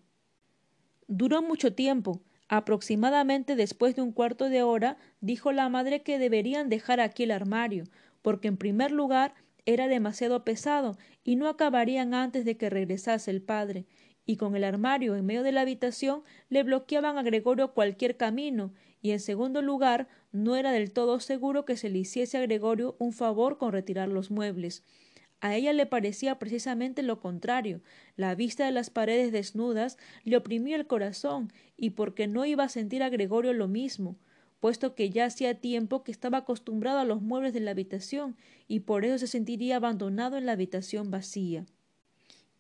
[1.07, 2.23] Duró mucho tiempo.
[2.49, 7.31] Aproximadamente después de un cuarto de hora dijo la madre que deberían dejar aquí el
[7.31, 7.85] armario,
[8.23, 9.35] porque en primer lugar
[9.67, 13.85] era demasiado pesado y no acabarían antes de que regresase el padre,
[14.25, 18.73] y con el armario en medio de la habitación le bloqueaban a Gregorio cualquier camino,
[19.03, 22.97] y en segundo lugar no era del todo seguro que se le hiciese a Gregorio
[22.99, 24.83] un favor con retirar los muebles.
[25.41, 27.81] A ella le parecía precisamente lo contrario.
[28.17, 32.69] La vista de las paredes desnudas le oprimía el corazón, y porque no iba a
[32.69, 34.17] sentir a Gregorio lo mismo,
[34.61, 38.81] puesto que ya hacía tiempo que estaba acostumbrado a los muebles de la habitación, y
[38.81, 41.67] por eso se sentiría abandonado en la habitación vacía.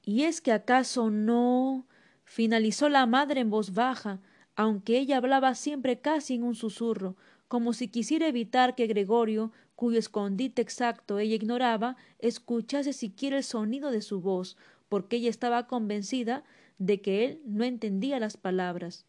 [0.04, 1.86] ¿Y es que acaso no?
[2.24, 4.20] finalizó la madre en voz baja,
[4.54, 7.16] aunque ella hablaba siempre casi en un susurro,
[7.48, 13.92] como si quisiera evitar que Gregorio, cuyo escondite exacto ella ignoraba, escuchase siquiera el sonido
[13.92, 14.56] de su voz,
[14.88, 16.42] porque ella estaba convencida
[16.78, 19.06] de que él no entendía las palabras.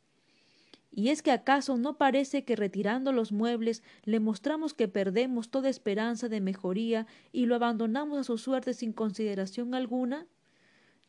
[0.91, 5.69] ¿Y es que acaso no parece que retirando los muebles le mostramos que perdemos toda
[5.69, 10.27] esperanza de mejoría y lo abandonamos a su suerte sin consideración alguna?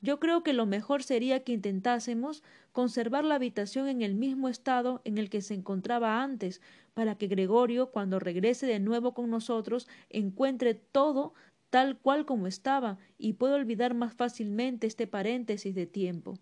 [0.03, 5.03] Yo creo que lo mejor sería que intentásemos conservar la habitación en el mismo estado
[5.05, 6.63] en el que se encontraba antes,
[6.95, 11.35] para que Gregorio, cuando regrese de nuevo con nosotros, encuentre todo
[11.69, 16.39] tal cual como estaba y pueda olvidar más fácilmente este paréntesis de tiempo.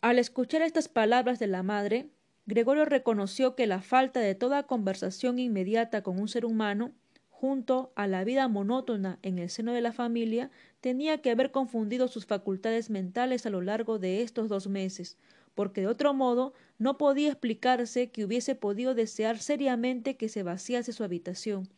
[0.00, 2.08] Al escuchar estas palabras de la madre,
[2.46, 6.92] Gregorio reconoció que la falta de toda conversación inmediata con un ser humano
[7.40, 10.50] junto a la vida monótona en el seno de la familia,
[10.82, 15.16] tenía que haber confundido sus facultades mentales a lo largo de estos dos meses,
[15.54, 20.92] porque de otro modo no podía explicarse que hubiese podido desear seriamente que se vaciase
[20.92, 21.70] su habitación.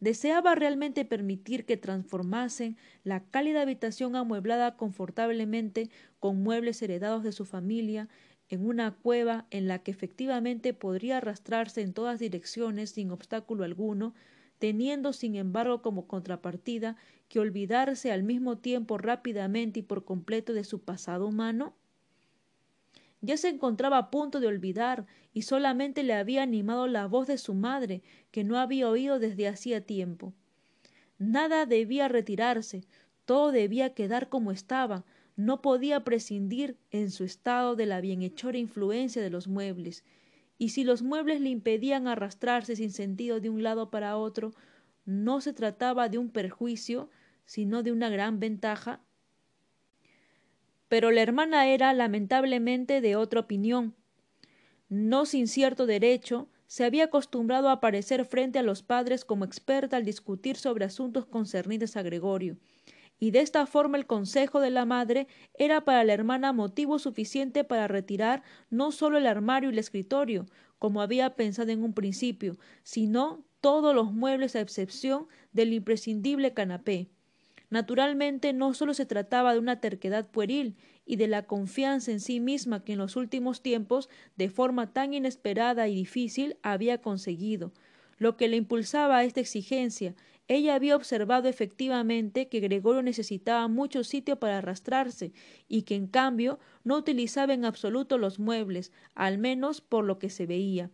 [0.00, 7.44] Deseaba realmente permitir que transformasen la cálida habitación amueblada confortablemente con muebles heredados de su
[7.44, 8.08] familia
[8.48, 14.12] en una cueva en la que efectivamente podría arrastrarse en todas direcciones sin obstáculo alguno,
[14.62, 16.96] teniendo sin embargo como contrapartida
[17.28, 21.74] que olvidarse al mismo tiempo rápidamente y por completo de su pasado humano?
[23.22, 27.38] Ya se encontraba a punto de olvidar y solamente le había animado la voz de
[27.38, 30.32] su madre, que no había oído desde hacía tiempo.
[31.18, 32.84] Nada debía retirarse,
[33.24, 39.22] todo debía quedar como estaba, no podía prescindir en su estado de la bienhechora influencia
[39.22, 40.04] de los muebles,
[40.58, 44.52] y si los muebles le impedían arrastrarse sin sentido de un lado para otro,
[45.04, 47.10] no se trataba de un perjuicio,
[47.44, 49.00] sino de una gran ventaja.
[50.88, 53.94] Pero la hermana era lamentablemente de otra opinión.
[54.88, 59.96] No sin cierto derecho, se había acostumbrado a aparecer frente a los padres como experta
[59.96, 62.56] al discutir sobre asuntos concernientes a Gregorio,
[63.22, 67.62] y de esta forma el consejo de la madre era para la hermana motivo suficiente
[67.62, 70.46] para retirar no solo el armario y el escritorio,
[70.80, 77.10] como había pensado en un principio, sino todos los muebles a excepción del imprescindible canapé.
[77.70, 80.74] Naturalmente no solo se trataba de una terquedad pueril
[81.06, 85.14] y de la confianza en sí misma que en los últimos tiempos, de forma tan
[85.14, 87.70] inesperada y difícil, había conseguido.
[88.18, 90.16] Lo que le impulsaba a esta exigencia
[90.54, 95.32] ella había observado efectivamente que Gregorio necesitaba mucho sitio para arrastrarse
[95.68, 100.30] y que en cambio no utilizaba en absoluto los muebles, al menos por lo que
[100.30, 100.90] se veía.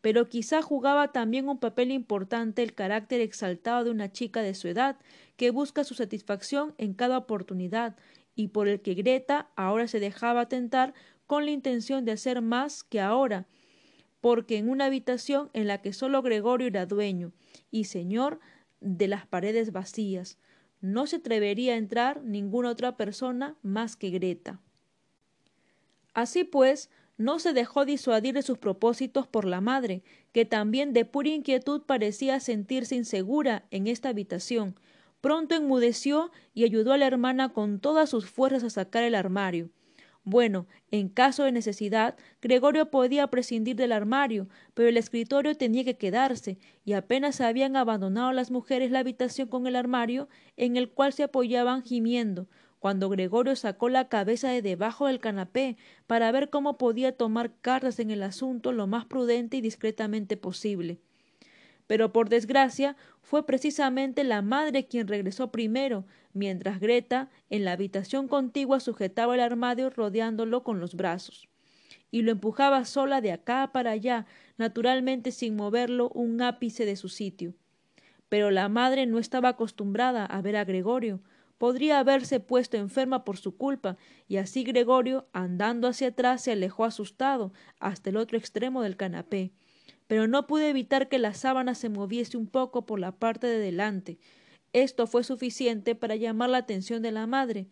[0.00, 4.68] Pero quizá jugaba también un papel importante el carácter exaltado de una chica de su
[4.68, 4.96] edad,
[5.36, 7.96] que busca su satisfacción en cada oportunidad,
[8.34, 10.94] y por el que Greta ahora se dejaba tentar
[11.26, 13.46] con la intención de hacer más que ahora,
[14.20, 17.32] porque en una habitación en la que solo Gregorio era dueño
[17.70, 18.40] y señor
[18.86, 20.38] de las paredes vacías.
[20.80, 24.60] No se atrevería a entrar ninguna otra persona más que Greta.
[26.14, 30.02] Así pues, no se dejó disuadir de sus propósitos por la madre,
[30.32, 34.78] que también de pura inquietud parecía sentirse insegura en esta habitación.
[35.20, 39.70] Pronto enmudeció y ayudó a la hermana con todas sus fuerzas a sacar el armario.
[40.28, 45.96] Bueno, en caso de necesidad, Gregorio podía prescindir del armario, pero el escritorio tenía que
[45.96, 51.12] quedarse, y apenas habían abandonado las mujeres la habitación con el armario, en el cual
[51.12, 52.48] se apoyaban gimiendo,
[52.80, 55.76] cuando Gregorio sacó la cabeza de debajo del canapé
[56.08, 60.98] para ver cómo podía tomar cartas en el asunto lo más prudente y discretamente posible.
[61.86, 68.28] Pero por desgracia fue precisamente la madre quien regresó primero, mientras Greta en la habitación
[68.28, 71.48] contigua sujetaba el armario rodeándolo con los brazos
[72.10, 74.26] y lo empujaba sola de acá para allá,
[74.56, 77.54] naturalmente sin moverlo un ápice de su sitio.
[78.28, 81.20] Pero la madre no estaba acostumbrada a ver a Gregorio.
[81.58, 83.96] Podría haberse puesto enferma por su culpa,
[84.28, 89.52] y así Gregorio, andando hacia atrás, se alejó asustado hasta el otro extremo del canapé.
[90.06, 93.58] Pero no pude evitar que la sábana se moviese un poco por la parte de
[93.58, 94.18] delante.
[94.72, 97.68] Esto fue suficiente para llamar la atención de la madre,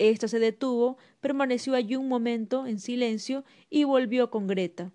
[0.00, 4.92] esta se detuvo, permaneció allí un momento en silencio y volvió con Greta.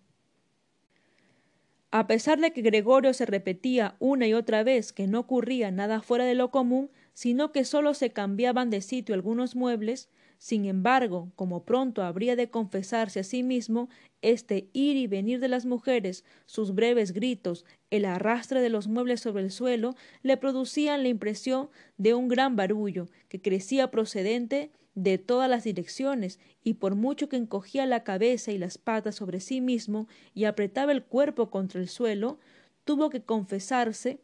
[1.91, 6.01] A pesar de que Gregorio se repetía una y otra vez que no ocurría nada
[6.01, 11.31] fuera de lo común, sino que sólo se cambiaban de sitio algunos muebles, sin embargo,
[11.35, 13.89] como pronto habría de confesarse a sí mismo,
[14.21, 19.21] este ir y venir de las mujeres, sus breves gritos, el arrastre de los muebles
[19.21, 25.17] sobre el suelo, le producían la impresión de un gran barullo, que crecía procedente de
[25.17, 29.61] todas las direcciones, y por mucho que encogía la cabeza y las patas sobre sí
[29.61, 32.39] mismo y apretaba el cuerpo contra el suelo,
[32.85, 34.19] tuvo que confesarse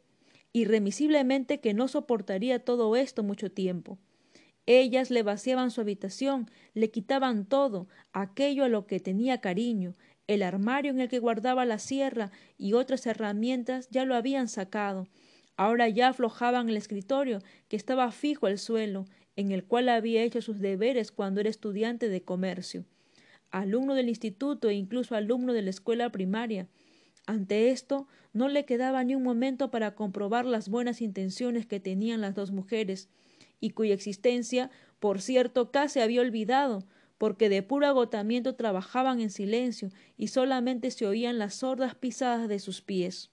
[0.53, 3.97] irremisiblemente que no soportaría todo esto mucho tiempo.
[4.65, 9.95] Ellas le vaciaban su habitación, le quitaban todo, aquello a lo que tenía cariño,
[10.27, 15.07] el armario en el que guardaba la sierra y otras herramientas ya lo habían sacado.
[15.57, 19.05] Ahora ya aflojaban el escritorio, que estaba fijo al suelo,
[19.35, 22.85] en el cual había hecho sus deberes cuando era estudiante de comercio,
[23.49, 26.67] alumno del instituto e incluso alumno de la escuela primaria.
[27.27, 32.21] Ante esto no le quedaba ni un momento para comprobar las buenas intenciones que tenían
[32.21, 33.09] las dos mujeres,
[33.61, 36.83] y cuya existencia, por cierto, casi había olvidado,
[37.17, 42.59] porque de puro agotamiento trabajaban en silencio y solamente se oían las sordas pisadas de
[42.59, 43.29] sus pies.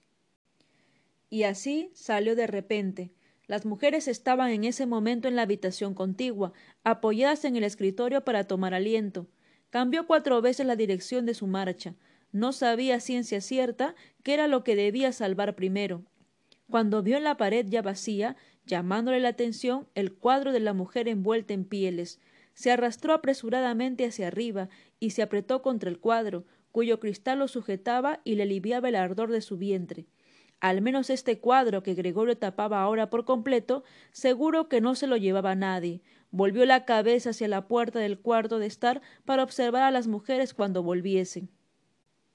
[1.29, 3.11] Y así salió de repente,
[3.49, 6.53] las mujeres estaban en ese momento en la habitación contigua,
[6.83, 9.27] apoyadas en el escritorio para tomar aliento.
[9.71, 11.95] Cambió cuatro veces la dirección de su marcha.
[12.31, 16.03] No sabía ciencia cierta qué era lo que debía salvar primero.
[16.69, 18.35] Cuando vio en la pared ya vacía,
[18.69, 22.21] llamándole la atención el cuadro de la mujer envuelta en pieles,
[22.53, 24.69] se arrastró apresuradamente hacia arriba
[25.01, 29.31] y se apretó contra el cuadro, cuyo cristal lo sujetaba y le aliviaba el ardor
[29.31, 30.05] de su vientre
[30.59, 35.17] al menos este cuadro que Gregorio tapaba ahora por completo, seguro que no se lo
[35.17, 36.01] llevaba nadie.
[36.31, 40.53] Volvió la cabeza hacia la puerta del cuarto de estar para observar a las mujeres
[40.53, 41.49] cuando volviesen.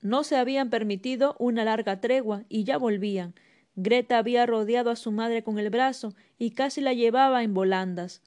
[0.01, 3.35] No se habían permitido una larga tregua y ya volvían.
[3.77, 8.23] Greta había rodeado a su madre con el brazo y casi la llevaba en volandas.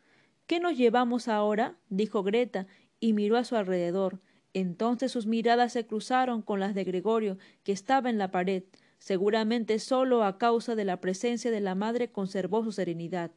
[0.46, 1.78] ¿Qué nos llevamos ahora?
[1.90, 2.68] dijo Greta
[3.00, 4.20] y miró a su alrededor.
[4.54, 8.64] Entonces sus miradas se cruzaron con las de Gregorio, que estaba en la pared.
[8.98, 13.32] Seguramente sólo a causa de la presencia de la madre conservó su serenidad.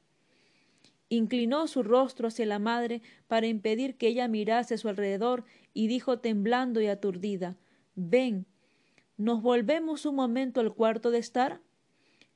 [1.09, 5.45] Inclinó su rostro hacia la madre para impedir que ella mirase a su alrededor
[5.75, 7.57] y dijo temblando y aturdida
[7.97, 8.47] Ven.
[9.17, 11.61] ¿Nos volvemos un momento al cuarto de estar?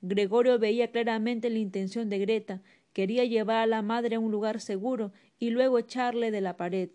[0.07, 2.61] Gregorio veía claramente la intención de Greta.
[2.93, 6.91] Quería llevar a la madre a un lugar seguro y luego echarle de la pared.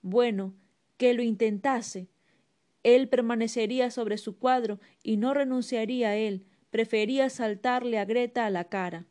[0.00, 0.54] Bueno,
[0.96, 2.08] que lo intentase.
[2.84, 8.50] Él permanecería sobre su cuadro y no renunciaría a él, prefería saltarle a Greta a
[8.50, 9.06] la cara.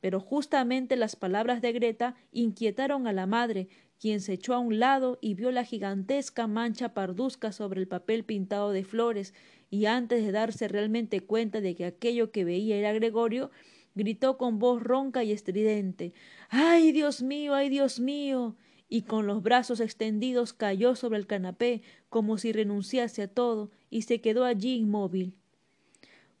[0.00, 3.68] Pero justamente las palabras de Greta inquietaron a la madre,
[3.98, 8.22] quien se echó a un lado y vio la gigantesca mancha parduzca sobre el papel
[8.24, 9.32] pintado de flores,
[9.70, 13.50] y antes de darse realmente cuenta de que aquello que veía era Gregorio,
[13.94, 16.12] gritó con voz ronca y estridente
[16.48, 18.56] Ay, Dios mío, ay, Dios mío
[18.88, 24.02] y con los brazos extendidos cayó sobre el canapé como si renunciase a todo y
[24.02, 25.34] se quedó allí inmóvil.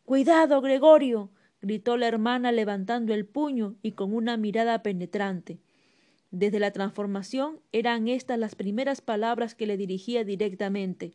[0.04, 1.30] Cuidado, Gregorio.
[1.60, 5.58] gritó la hermana levantando el puño y con una mirada penetrante.
[6.30, 11.14] Desde la transformación eran estas las primeras palabras que le dirigía directamente.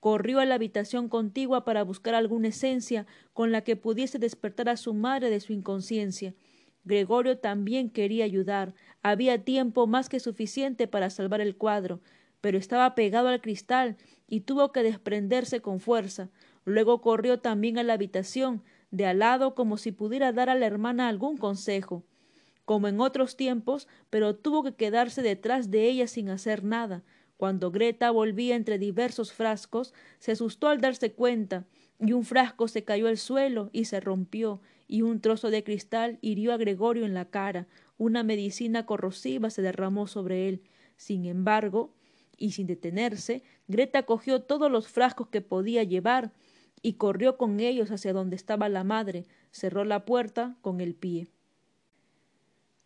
[0.00, 4.76] Corrió a la habitación contigua para buscar alguna esencia con la que pudiese despertar a
[4.76, 6.34] su madre de su inconsciencia.
[6.84, 12.00] Gregorio también quería ayudar, había tiempo más que suficiente para salvar el cuadro,
[12.40, 13.96] pero estaba pegado al cristal
[14.28, 16.30] y tuvo que desprenderse con fuerza.
[16.64, 20.66] Luego corrió también a la habitación, de al lado como si pudiera dar a la
[20.66, 22.04] hermana algún consejo
[22.66, 27.04] como en otros tiempos, pero tuvo que quedarse detrás de ella sin hacer nada.
[27.36, 31.66] Cuando Greta volvía entre diversos frascos, se asustó al darse cuenta,
[31.98, 36.18] y un frasco se cayó al suelo y se rompió, y un trozo de cristal
[36.20, 37.66] hirió a Gregorio en la cara,
[37.98, 40.62] una medicina corrosiva se derramó sobre él.
[40.96, 41.94] Sin embargo,
[42.36, 46.32] y sin detenerse, Greta cogió todos los frascos que podía llevar
[46.82, 51.28] y corrió con ellos hacia donde estaba la madre, cerró la puerta con el pie.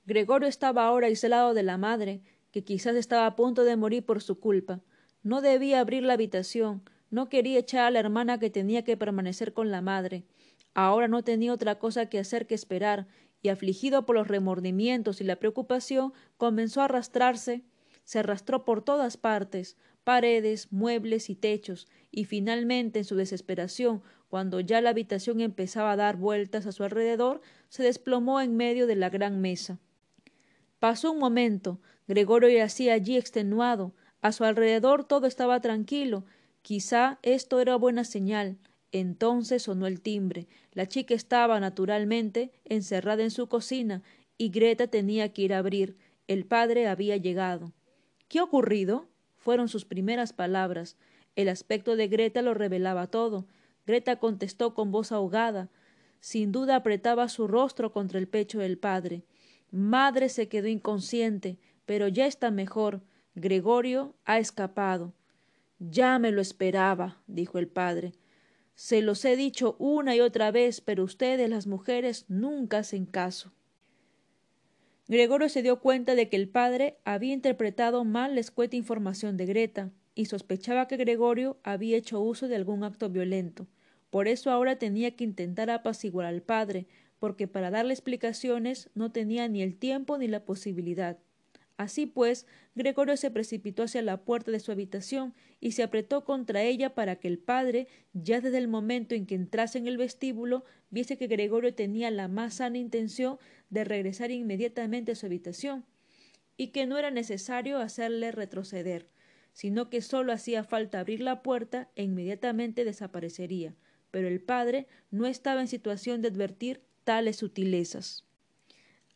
[0.06, 4.22] Gregorio estaba ahora aislado de la madre, que quizás estaba a punto de morir por
[4.22, 4.80] su culpa.
[5.22, 9.52] No debía abrir la habitación, no quería echar a la hermana que tenía que permanecer
[9.52, 10.24] con la madre.
[10.74, 13.08] Ahora no tenía otra cosa que hacer que esperar,
[13.42, 17.64] y afligido por los remordimientos y la preocupación, comenzó a arrastrarse,
[18.04, 24.60] se arrastró por todas partes, paredes, muebles y techos, y finalmente, en su desesperación, cuando
[24.60, 28.96] ya la habitación empezaba a dar vueltas a su alrededor, se desplomó en medio de
[28.96, 29.78] la gran mesa.
[30.78, 31.80] Pasó un momento.
[32.10, 33.94] Gregorio yacía allí extenuado.
[34.20, 36.24] A su alrededor todo estaba tranquilo.
[36.60, 38.58] Quizá esto era buena señal.
[38.90, 40.48] Entonces sonó el timbre.
[40.72, 44.02] La chica estaba, naturalmente, encerrada en su cocina,
[44.36, 45.98] y Greta tenía que ir a abrir.
[46.26, 47.72] El padre había llegado.
[48.26, 49.06] ¿Qué ha ocurrido?
[49.36, 50.96] fueron sus primeras palabras.
[51.36, 53.46] El aspecto de Greta lo revelaba todo.
[53.86, 55.68] Greta contestó con voz ahogada.
[56.18, 59.22] Sin duda apretaba su rostro contra el pecho del padre.
[59.70, 61.56] Madre se quedó inconsciente,
[61.90, 63.00] pero ya está mejor.
[63.34, 65.12] Gregorio ha escapado.
[65.80, 68.12] Ya me lo esperaba, dijo el padre.
[68.76, 73.50] Se los he dicho una y otra vez, pero ustedes, las mujeres, nunca hacen caso.
[75.08, 79.46] Gregorio se dio cuenta de que el padre había interpretado mal la escueta información de
[79.46, 83.66] Greta y sospechaba que Gregorio había hecho uso de algún acto violento.
[84.10, 86.86] Por eso ahora tenía que intentar apaciguar al padre,
[87.18, 91.18] porque para darle explicaciones no tenía ni el tiempo ni la posibilidad.
[91.80, 96.62] Así pues, Gregorio se precipitó hacia la puerta de su habitación y se apretó contra
[96.62, 100.62] ella para que el padre, ya desde el momento en que entrase en el vestíbulo,
[100.90, 103.38] viese que Gregorio tenía la más sana intención
[103.70, 105.86] de regresar inmediatamente a su habitación,
[106.58, 109.08] y que no era necesario hacerle retroceder,
[109.54, 113.74] sino que sólo hacía falta abrir la puerta e inmediatamente desaparecería.
[114.10, 118.29] Pero el padre no estaba en situación de advertir tales sutilezas.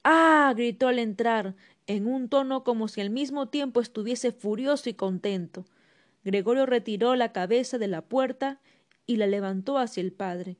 [0.05, 0.53] ¡Ah!
[0.55, 5.65] gritó al entrar, en un tono como si al mismo tiempo estuviese furioso y contento.
[6.25, 8.61] Gregorio retiró la cabeza de la puerta
[9.07, 10.59] y la levantó hacia el padre.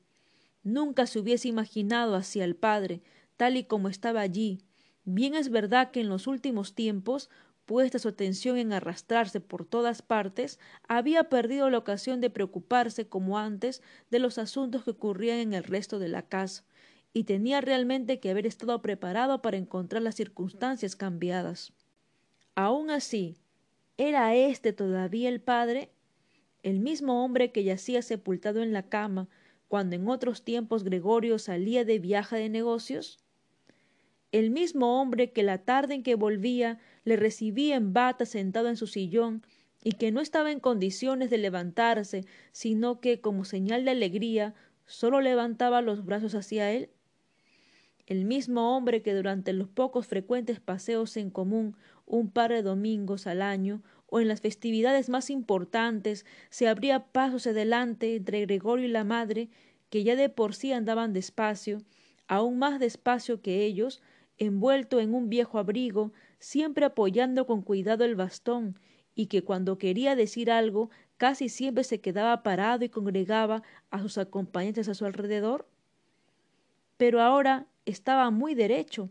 [0.63, 3.03] Nunca se hubiese imaginado hacia el padre,
[3.37, 4.59] tal y como estaba allí.
[5.03, 7.29] Bien es verdad que en los últimos tiempos,
[7.65, 13.37] puesta su atención en arrastrarse por todas partes, había perdido la ocasión de preocuparse como
[13.37, 16.65] antes de los asuntos que ocurrían en el resto de la casa
[17.15, 21.71] y tenía realmente que haber estado preparado para encontrar las circunstancias cambiadas.
[22.55, 23.37] Aun así,
[23.97, 25.93] ¿era éste todavía el padre?
[26.61, 29.29] ¿El mismo hombre que yacía sepultado en la cama
[29.69, 33.23] cuando en otros tiempos Gregorio salía de viaje de negocios?
[34.33, 38.75] ¿El mismo hombre que la tarde en que volvía le recibía en bata sentado en
[38.75, 39.41] su sillón
[39.81, 44.53] y que no estaba en condiciones de levantarse, sino que, como señal de alegría,
[44.85, 46.89] sólo levantaba los brazos hacia él?
[48.07, 51.75] El mismo hombre que durante los pocos frecuentes paseos en común
[52.05, 57.47] un par de domingos al año o en las festividades más importantes se abría pasos
[57.47, 59.49] adelante entre Gregorio y la madre,
[59.89, 61.79] que ya de por sí andaban despacio,
[62.27, 64.01] aún más despacio que ellos,
[64.37, 68.77] envuelto en un viejo abrigo, siempre apoyando con cuidado el bastón,
[69.15, 74.17] y que cuando quería decir algo casi siempre se quedaba parado y congregaba a sus
[74.17, 75.67] acompañantes a su alrededor?
[76.97, 79.09] Pero ahora estaba muy derecho,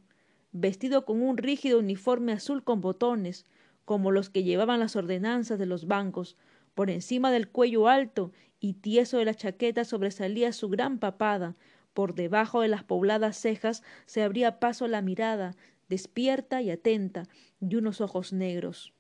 [0.53, 3.47] vestido con un rígido uniforme azul con botones,
[3.85, 6.37] como los que llevaban las ordenanzas de los bancos.
[6.75, 11.55] Por encima del cuello alto y tieso de la chaqueta sobresalía su gran papada.
[11.93, 15.55] Por debajo de las pobladas cejas se abría paso la mirada,
[15.89, 17.29] despierta y atenta,
[17.61, 18.93] y unos ojos negros.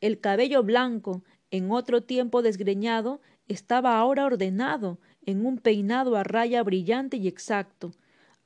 [0.00, 6.62] El cabello blanco, en otro tiempo desgreñado, estaba ahora ordenado en un peinado a raya
[6.62, 7.92] brillante y exacto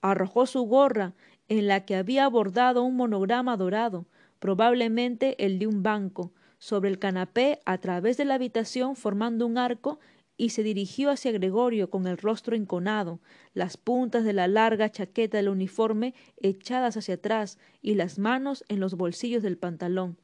[0.03, 1.15] arrojó su gorra,
[1.49, 4.07] en la que había bordado un monograma dorado,
[4.39, 9.59] probablemente el de un banco, sobre el canapé a través de la habitación formando un
[9.59, 9.99] arco
[10.37, 13.21] y se dirigió hacia Gregorio con el rostro enconado,
[13.55, 18.81] las puntas de la larga chaqueta del uniforme echadas hacia atrás y las manos en
[18.81, 20.19] los bolsillos del pantalón.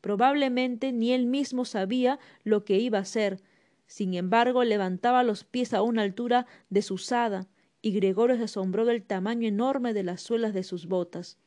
[0.00, 3.40] Probablemente ni él mismo sabía lo que iba a hacer.
[3.86, 7.48] Sin embargo, levantaba los pies a una altura desusada,
[7.82, 11.38] y Gregorio se asombró del tamaño enorme de las suelas de sus botas.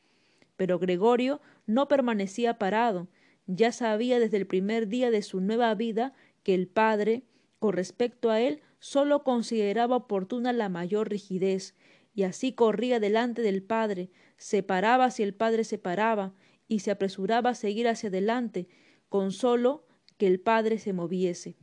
[0.56, 3.08] Pero Gregorio no permanecía parado,
[3.46, 7.24] ya sabía desde el primer día de su nueva vida que el padre,
[7.58, 11.74] con respecto a él, sólo consideraba oportuna la mayor rigidez,
[12.14, 16.34] y así corría delante del padre, se paraba si el padre se paraba,
[16.68, 18.68] y se apresuraba a seguir hacia adelante,
[19.08, 21.56] con sólo que el padre se moviese.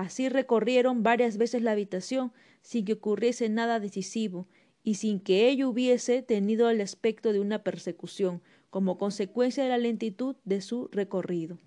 [0.00, 2.32] Así recorrieron varias veces la habitación,
[2.62, 4.48] sin que ocurriese nada decisivo,
[4.82, 8.40] y sin que ello hubiese tenido el aspecto de una persecución,
[8.70, 11.58] como consecuencia de la lentitud de su recorrido.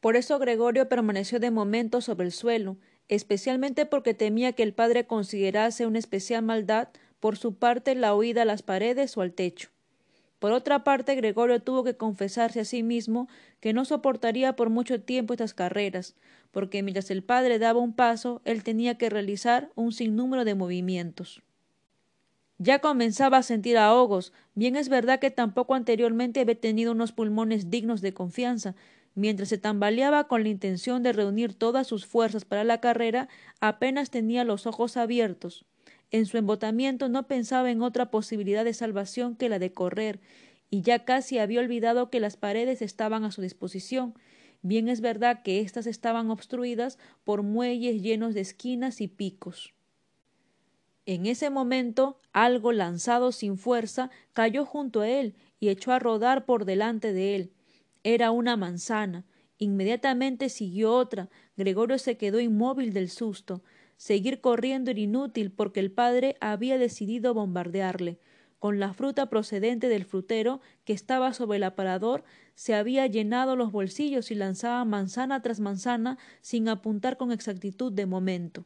[0.00, 5.06] Por eso Gregorio permaneció de momento sobre el suelo, especialmente porque temía que el padre
[5.06, 6.88] considerase una especial maldad
[7.20, 9.68] por su parte la huida a las paredes o al techo.
[10.38, 13.28] Por otra parte, Gregorio tuvo que confesarse a sí mismo
[13.60, 16.14] que no soportaría por mucho tiempo estas carreras,
[16.50, 21.42] porque mientras el padre daba un paso, él tenía que realizar un sinnúmero de movimientos.
[22.58, 27.70] Ya comenzaba a sentir ahogos, bien es verdad que tampoco anteriormente había tenido unos pulmones
[27.70, 28.74] dignos de confianza,
[29.14, 33.28] mientras se tambaleaba con la intención de reunir todas sus fuerzas para la carrera,
[33.60, 35.66] apenas tenía los ojos abiertos.
[36.10, 40.20] En su embotamiento no pensaba en otra posibilidad de salvación que la de correr,
[40.70, 44.14] y ya casi había olvidado que las paredes estaban a su disposición.
[44.62, 49.74] Bien es verdad que éstas estaban obstruidas por muelles llenos de esquinas y picos.
[51.06, 56.46] En ese momento, algo lanzado sin fuerza cayó junto a él y echó a rodar
[56.46, 57.52] por delante de él.
[58.02, 59.24] Era una manzana.
[59.58, 61.30] Inmediatamente siguió otra.
[61.56, 63.62] Gregorio se quedó inmóvil del susto.
[63.96, 68.18] Seguir corriendo era inútil porque el padre había decidido bombardearle.
[68.58, 72.24] Con la fruta procedente del frutero que estaba sobre el aparador,
[72.54, 78.06] se había llenado los bolsillos y lanzaba manzana tras manzana sin apuntar con exactitud de
[78.06, 78.64] momento.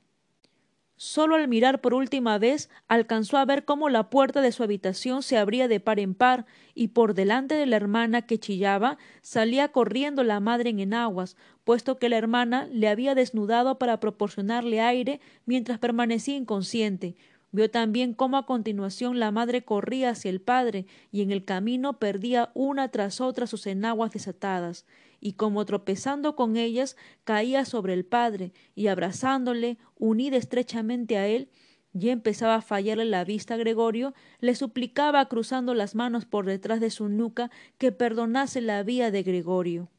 [1.02, 5.22] Solo al mirar por última vez alcanzó a ver cómo la puerta de su habitación
[5.22, 6.44] se abría de par en par
[6.74, 11.98] y por delante de la hermana que chillaba salía corriendo la madre en enaguas, puesto
[11.98, 17.16] que la hermana le había desnudado para proporcionarle aire mientras permanecía inconsciente.
[17.50, 21.98] Vio también cómo a continuación la madre corría hacia el padre y en el camino
[21.98, 24.84] perdía una tras otra sus enaguas desatadas
[25.20, 31.50] y como tropezando con ellas caía sobre el padre y abrazándole, unida estrechamente a él,
[31.92, 36.80] ya empezaba a fallarle la vista a Gregorio, le suplicaba cruzando las manos por detrás
[36.80, 39.90] de su nuca que perdonase la vía de Gregorio.